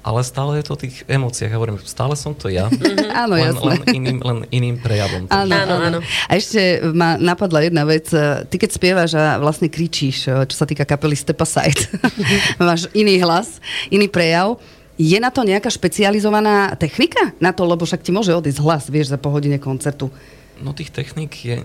Ale 0.05 0.21
stále 0.21 0.61
je 0.61 0.69
to 0.69 0.77
o 0.77 0.83
tých 0.85 1.01
emóciách, 1.09 1.49
ja 1.49 1.57
hovorím, 1.57 1.81
stále 1.81 2.13
som 2.13 2.37
to 2.37 2.53
ja, 2.53 2.69
Áno, 3.17 3.41
len, 3.41 3.57
jasné. 3.57 3.65
len, 3.65 3.81
iným, 3.89 4.19
len 4.21 4.39
iným 4.53 4.77
prejavom. 4.77 5.25
Áno, 5.33 5.49
Áno, 5.57 5.75
áno. 5.81 5.99
A 6.29 6.33
ešte 6.37 6.61
ma 6.93 7.17
napadla 7.17 7.65
jedna 7.65 7.89
vec. 7.89 8.13
Ty 8.13 8.53
keď 8.53 8.69
spievaš 8.69 9.17
a 9.17 9.41
vlastne 9.41 9.73
kričíš, 9.73 10.29
čo 10.29 10.55
sa 10.55 10.69
týka 10.69 10.85
kapely 10.85 11.17
Stepaside, 11.17 11.89
máš 12.61 12.85
iný 12.93 13.17
hlas, 13.25 13.57
iný 13.89 14.05
prejav. 14.05 14.61
Je 14.95 15.17
na 15.17 15.33
to 15.33 15.41
nejaká 15.41 15.73
špecializovaná 15.73 16.77
technika? 16.77 17.33
Na 17.41 17.51
to, 17.51 17.65
lebo 17.65 17.83
však 17.83 18.05
ti 18.05 18.13
môže 18.13 18.31
odísť 18.31 18.61
hlas, 18.61 18.85
vieš, 18.93 19.09
za 19.09 19.17
po 19.17 19.33
hodine 19.33 19.57
koncertu. 19.57 20.13
No 20.61 20.77
tých 20.77 20.93
techník 20.93 21.33
je 21.35 21.65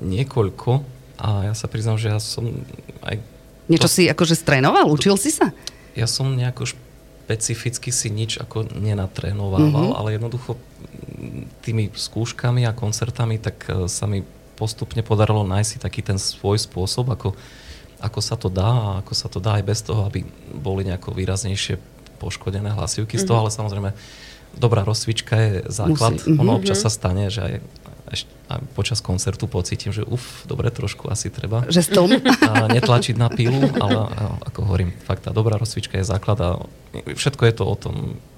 niekoľko 0.00 0.82
a 1.20 1.46
ja 1.46 1.54
sa 1.54 1.68
priznám, 1.68 2.00
že 2.00 2.10
ja 2.10 2.18
som 2.18 2.48
aj... 3.04 3.20
Niečo 3.68 3.86
to- 3.86 3.94
si 3.94 4.08
akože 4.08 4.34
strénoval? 4.34 4.88
Učil 4.88 5.14
si 5.14 5.30
sa? 5.30 5.52
Ja 5.94 6.10
som 6.10 6.34
nejako 6.34 6.66
špecificky 7.24 7.88
si 7.88 8.12
nič 8.12 8.36
ako 8.36 8.68
nenatrénovával, 8.76 9.96
mm-hmm. 9.96 9.98
ale 9.98 10.08
jednoducho 10.20 10.60
tými 11.64 11.88
skúškami 11.88 12.68
a 12.68 12.76
koncertami 12.76 13.40
tak 13.40 13.64
e, 13.72 13.88
sa 13.88 14.04
mi 14.04 14.20
postupne 14.60 15.00
podarilo 15.00 15.40
nájsť 15.40 15.70
si 15.72 15.78
taký 15.80 16.04
ten 16.04 16.20
svoj 16.20 16.60
spôsob, 16.60 17.08
ako, 17.16 17.32
ako 18.04 18.20
sa 18.20 18.36
to 18.36 18.52
dá 18.52 18.68
a 18.68 18.90
ako 19.00 19.12
sa 19.16 19.32
to 19.32 19.40
dá 19.40 19.56
aj 19.56 19.64
bez 19.64 19.80
toho, 19.80 20.04
aby 20.04 20.20
boli 20.52 20.84
nejako 20.84 21.16
výraznejšie 21.16 21.80
poškodené 22.20 22.76
hlasivky 22.76 23.16
z 23.16 23.24
toho, 23.24 23.40
ale 23.40 23.50
samozrejme 23.50 23.96
dobrá 24.54 24.84
rozcvička 24.84 25.34
je 25.34 25.52
základ. 25.72 26.20
Musí, 26.20 26.28
mhm. 26.28 26.38
Ono 26.44 26.52
občas 26.60 26.84
sa 26.84 26.92
stane, 26.92 27.32
že 27.32 27.40
aj, 27.40 27.54
aj 28.22 28.62
počas 28.78 29.02
koncertu 29.02 29.50
pocítim, 29.50 29.90
že 29.90 30.06
uf, 30.06 30.46
dobre, 30.46 30.70
trošku 30.70 31.10
asi 31.10 31.28
treba 31.28 31.66
Že 31.66 31.82
stlm? 31.82 32.10
a 32.22 32.70
netlačiť 32.70 33.18
na 33.18 33.26
pilu, 33.26 33.60
ale 33.82 34.00
a, 34.14 34.24
ako 34.46 34.58
hovorím, 34.70 34.94
fakt 35.02 35.26
tá 35.26 35.34
dobrá 35.34 35.58
rozcvička 35.58 35.98
je 35.98 36.06
základ 36.06 36.38
a 36.38 36.50
všetko 36.94 37.42
je 37.50 37.54
to 37.54 37.64
o 37.66 37.76
tom 37.76 37.96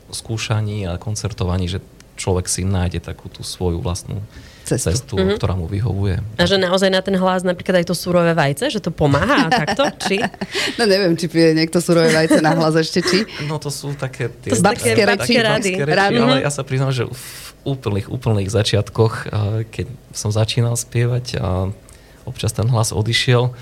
skúšaní 0.09 0.89
a 0.89 0.97
koncertovaní, 0.97 1.69
že 1.69 1.85
človek 2.17 2.49
si 2.49 2.65
nájde 2.65 3.05
takú 3.05 3.29
tú 3.29 3.45
svoju 3.45 3.85
vlastnú 3.85 4.25
Cestu. 4.67 4.91
cestu, 4.91 5.15
cestu 5.15 5.39
ktorá 5.39 5.55
mu 5.55 5.71
vyhovuje. 5.71 6.19
A 6.37 6.43
že 6.43 6.59
naozaj 6.59 6.91
na 6.91 6.99
ten 6.99 7.15
hlas 7.15 7.47
napríklad 7.47 7.81
aj 7.81 7.87
to 7.87 7.95
surové 7.95 8.35
vajce, 8.35 8.67
že 8.75 8.83
to 8.83 8.91
pomáha 8.91 9.47
takto? 9.47 9.87
Či? 10.03 10.19
No 10.77 10.85
neviem, 10.85 11.15
či 11.15 11.31
pije 11.31 11.55
niekto 11.55 11.79
surové 11.79 12.11
vajce 12.11 12.43
na 12.43 12.53
hlas 12.59 12.75
ešte, 12.75 13.01
či. 13.01 13.23
No 13.47 13.63
to 13.63 13.71
sú 13.71 13.95
také 13.95 14.29
tie... 14.29 14.51
To 14.51 14.59
sú 14.59 14.65
také 14.67 14.99
babské 14.99 15.07
reči. 15.07 15.35
rady. 15.39 15.71
babské 15.73 15.85
reči, 15.87 15.97
Rady. 15.97 16.17
ale 16.19 16.37
ja 16.43 16.51
sa 16.51 16.67
priznám, 16.67 16.93
že 16.93 17.07
v 17.07 17.35
úplných, 17.63 18.07
úplných 18.11 18.51
začiatkoch, 18.51 19.15
a 19.31 19.39
keď 19.67 19.87
som 20.11 20.35
začínal 20.35 20.75
spievať 20.75 21.39
a 21.39 21.71
občas 22.27 22.51
ten 22.51 22.67
hlas 22.67 22.91
odišiel, 22.91 23.55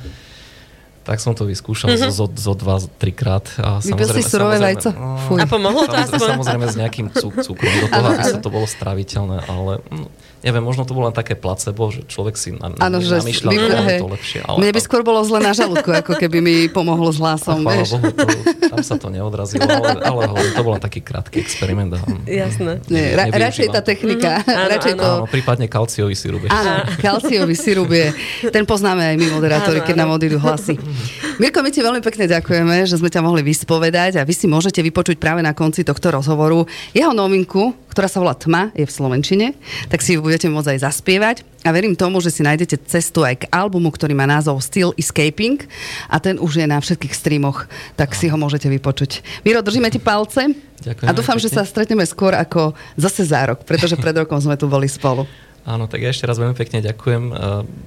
tak 1.04 1.20
som 1.20 1.36
to 1.36 1.44
vyskúšal 1.44 1.92
mm-hmm. 1.92 2.10
zo, 2.10 2.26
zo 2.32 2.52
dva, 2.56 2.80
trikrát. 2.80 3.44
A 3.60 3.84
Vypil 3.84 4.08
si 4.08 4.24
surové 4.24 4.56
vajco? 4.56 4.88
no. 4.96 5.36
A 5.36 5.44
pomohlo 5.44 5.84
to 5.84 5.92
samozrejme, 5.92 6.16
aspoň? 6.16 6.28
Samozrejme 6.32 6.66
s 6.66 6.76
nejakým 6.80 7.06
cuk, 7.12 7.32
cukrom 7.44 7.74
do 7.84 7.86
toho, 7.92 8.06
aby 8.08 8.24
sa 8.24 8.40
to 8.40 8.48
bolo 8.48 8.64
stráviteľné, 8.64 9.44
ale 9.44 9.84
mm, 9.84 10.08
neviem, 10.44 10.60
možno 10.60 10.84
to 10.84 10.92
bolo 10.92 11.08
len 11.08 11.16
také 11.16 11.32
placebo, 11.34 11.88
že 11.88 12.04
človek 12.04 12.36
si 12.36 12.52
na, 12.52 12.68
Áno, 12.76 13.00
že 13.00 13.16
namýšľal, 13.16 13.52
že 13.56 13.64
je 13.64 14.00
to 14.04 14.08
lepšie. 14.12 14.38
Ale, 14.44 14.56
Mne 14.60 14.70
by 14.76 14.80
skôr 14.84 15.00
bolo 15.00 15.24
zle 15.24 15.40
na 15.40 15.56
žalúdku, 15.56 15.88
ako 15.88 16.12
keby 16.20 16.38
mi 16.44 16.54
pomohlo 16.68 17.08
s 17.08 17.16
a 17.16 17.32
hlasom, 17.32 17.64
chvála 17.64 17.80
vieš. 17.80 17.90
Bohu, 17.96 18.12
to, 18.12 18.26
tam 18.68 18.80
sa 18.84 18.94
to 19.00 19.08
neodrazilo, 19.08 19.64
ale, 19.64 20.04
ale 20.04 20.22
hovorím, 20.28 20.52
to 20.52 20.62
bol 20.62 20.76
taký 20.76 21.00
krátky 21.00 21.40
experiment. 21.40 21.96
A, 21.96 22.04
Jasné. 22.28 22.84
Nie, 22.92 23.16
ra- 23.16 23.32
radšej 23.32 23.66
tá 23.72 23.80
technika, 23.80 24.44
áno, 24.44 24.68
radšej 24.68 24.92
to... 25.00 25.08
Áno, 25.08 25.24
prípadne 25.24 25.66
kalciový 25.66 26.12
sirup. 26.12 26.44
Áno, 26.52 26.84
kalciový 27.00 27.56
sirup 27.56 27.88
je, 27.88 28.12
ten 28.52 28.68
poznáme 28.68 29.00
aj 29.00 29.16
my 29.16 29.26
moderátori, 29.32 29.80
Áno, 29.80 29.88
keď 29.88 29.94
áno. 29.96 30.02
nám 30.04 30.10
odídu 30.20 30.36
hlasy. 30.36 30.76
Mirko, 31.34 31.66
my 31.66 31.70
ti 31.74 31.82
veľmi 31.82 31.98
pekne 31.98 32.30
ďakujeme, 32.30 32.86
že 32.86 32.94
sme 32.94 33.10
ťa 33.10 33.18
mohli 33.18 33.42
vyspovedať 33.42 34.22
a 34.22 34.26
vy 34.26 34.30
si 34.30 34.46
môžete 34.46 34.78
vypočuť 34.78 35.18
práve 35.18 35.42
na 35.42 35.50
konci 35.50 35.82
tohto 35.82 36.14
rozhovoru 36.14 36.62
jeho 36.94 37.10
novinku, 37.10 37.74
ktorá 37.90 38.06
sa 38.06 38.22
volá 38.22 38.38
Tma, 38.38 38.70
je 38.70 38.86
v 38.86 38.94
Slovenčine, 38.94 39.46
tak 39.90 39.98
si 39.98 40.14
ju 40.14 40.22
budete 40.22 40.46
môcť 40.46 40.78
aj 40.78 40.78
zaspievať. 40.86 41.36
A 41.66 41.74
verím 41.74 41.98
tomu, 41.98 42.22
že 42.22 42.30
si 42.30 42.46
nájdete 42.46 42.86
cestu 42.86 43.26
aj 43.26 43.34
k 43.42 43.48
albumu, 43.50 43.90
ktorý 43.90 44.14
má 44.14 44.30
názov 44.30 44.62
Still 44.62 44.94
Escaping 44.94 45.58
a 46.06 46.22
ten 46.22 46.38
už 46.38 46.62
je 46.62 46.66
na 46.70 46.78
všetkých 46.78 47.16
streamoch, 47.16 47.66
tak 47.98 48.14
si 48.14 48.30
ho 48.30 48.36
môžete 48.38 48.70
vypočuť. 48.70 49.24
Miro, 49.42 49.58
držíme 49.58 49.90
ti 49.90 49.98
palce 49.98 50.54
Ďakujem 50.86 51.08
a 51.08 51.16
dúfam, 51.16 51.38
že 51.42 51.50
sa 51.50 51.66
stretneme 51.66 52.06
skôr 52.06 52.36
ako 52.38 52.78
zase 52.94 53.26
za 53.26 53.42
rok, 53.42 53.66
pretože 53.66 53.98
pred 53.98 54.14
rokom 54.22 54.38
sme 54.38 54.54
tu 54.54 54.70
boli 54.70 54.86
spolu. 54.86 55.26
Áno, 55.64 55.84
tak 55.84 55.98
ja 55.98 56.08
ešte 56.08 56.24
raz 56.24 56.36
veľmi 56.36 56.52
pekne 56.52 56.78
ďakujem, 56.80 57.22
eh, 57.26 57.36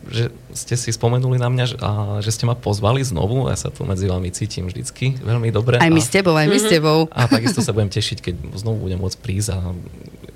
že 0.09 0.23
ste 0.51 0.73
si 0.73 0.89
spomenuli 0.89 1.37
na 1.37 1.45
mňa 1.47 1.65
a 1.77 1.91
že 2.19 2.29
ste 2.29 2.43
ma 2.43 2.53
pozvali 2.53 2.99
znovu. 2.99 3.45
Ja 3.45 3.55
sa 3.55 3.69
tu 3.69 3.83
medzi 3.83 4.05
vami 4.05 4.29
cítim 4.29 4.65
vždycky 4.65 5.13
veľmi 5.15 5.49
dobre. 5.49 5.77
Aj 5.77 5.87
my 5.87 5.97
s 5.97 6.09
tebou, 6.09 6.33
aj 6.33 6.45
my 6.45 6.57
s 6.57 6.65
Mhm. 6.65 6.71
tebou. 6.71 7.05
A 7.07 7.25
takisto 7.27 7.61
sa 7.61 7.71
budem 7.71 7.87
tešiť, 7.87 8.17
keď 8.19 8.35
znovu 8.55 8.81
budem 8.83 8.97
môcť 8.97 9.17
prísť 9.17 9.49
a 9.51 9.57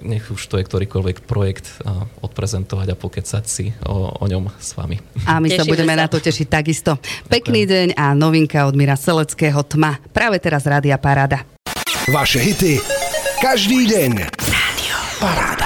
nech 0.01 0.25
už 0.27 0.41
to 0.43 0.57
je 0.57 0.65
ktorýkoľvek 0.65 1.17
projekt 1.23 1.81
a 1.81 1.93
odprezentovať 2.19 2.87
a 2.87 2.95
pokecať 2.95 3.43
si 3.43 3.69
o, 3.83 4.09
o 4.11 4.25
ňom 4.25 4.49
s 4.55 4.73
vami. 4.73 4.97
A 5.25 5.37
my 5.37 5.45
sa 5.47 5.61
Tešíme 5.61 5.71
budeme 5.71 5.93
sa. 5.93 5.99
na 5.99 6.07
to 6.07 6.17
tešiť 6.17 6.47
takisto. 6.47 6.97
Pekný 7.27 7.65
deň 7.65 7.87
a 7.95 8.13
novinka 8.13 8.65
od 8.65 8.73
Mira 8.73 8.93
Seleckého 8.93 9.61
Tma. 9.61 9.97
Práve 10.09 10.37
teraz 10.37 10.61
Rádia 10.63 10.97
Paráda. 10.97 11.45
Vaše 12.07 12.37
hity 12.39 12.81
každý 13.37 13.85
deň. 13.87 14.11
Paráda. 15.17 15.60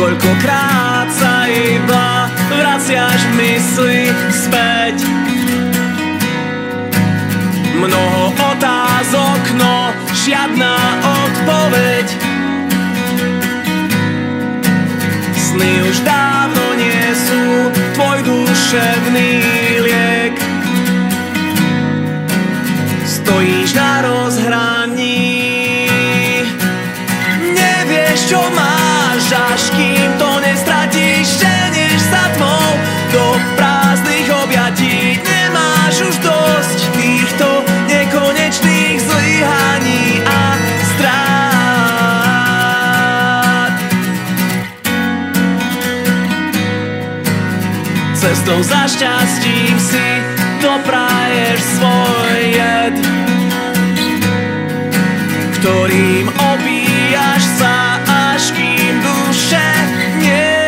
Koľkokrát 0.00 1.12
sa 1.12 1.44
iba 1.44 2.32
vraciaš 2.48 3.20
mysli 3.36 4.08
späť. 4.32 4.96
Mnoho 7.76 8.32
otázok, 8.32 9.42
no 9.60 9.92
žiadna 10.24 10.72
odpoveď. 11.04 12.06
Sny 15.36 15.72
už 15.84 15.96
dávno 16.00 16.64
nie 16.80 17.04
sú 17.12 17.68
tvoj 17.92 18.24
duševný 18.24 19.30
liek. 19.84 20.34
Stojíš 23.04 23.59
Cestou 48.60 48.76
za 48.76 48.84
šťastím 48.92 49.76
si 49.80 50.06
dopraješ 50.60 51.60
svoj 51.80 52.40
jed 52.52 52.94
ktorým 55.60 56.28
opíjaš 56.28 57.42
sa, 57.56 58.00
až 58.04 58.52
kým 58.52 59.00
duše 59.00 59.68
nie. 60.20 60.60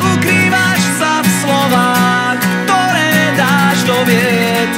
Ukrývaš 0.00 0.82
sa 0.96 1.20
v 1.20 1.28
slovách, 1.44 2.40
ktoré 2.64 3.12
dáš 3.36 3.78
do 3.84 3.98
vied, 4.08 4.72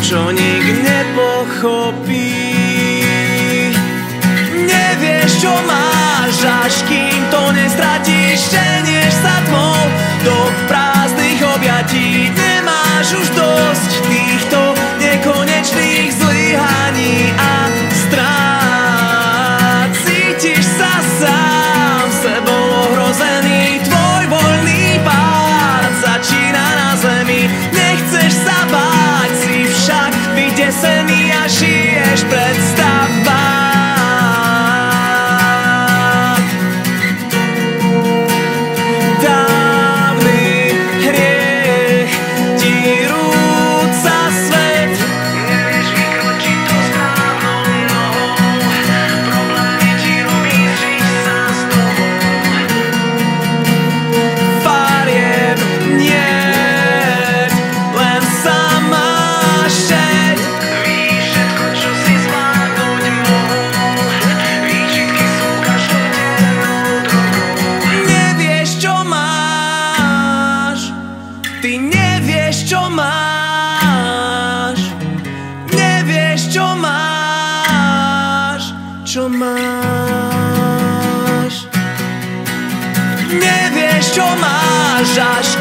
čo 0.00 0.28
nik 0.32 0.64
nepochopí. 0.84 2.31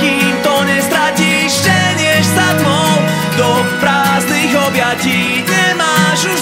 kým 0.01 0.33
to 0.41 0.55
nestratíš, 0.65 1.61
ženieš 1.61 2.25
sa 2.33 2.57
tmou 2.57 2.91
do 3.37 3.49
prázdnych 3.77 4.49
objatí, 4.57 5.45
nemáš 5.45 6.25
už 6.25 6.39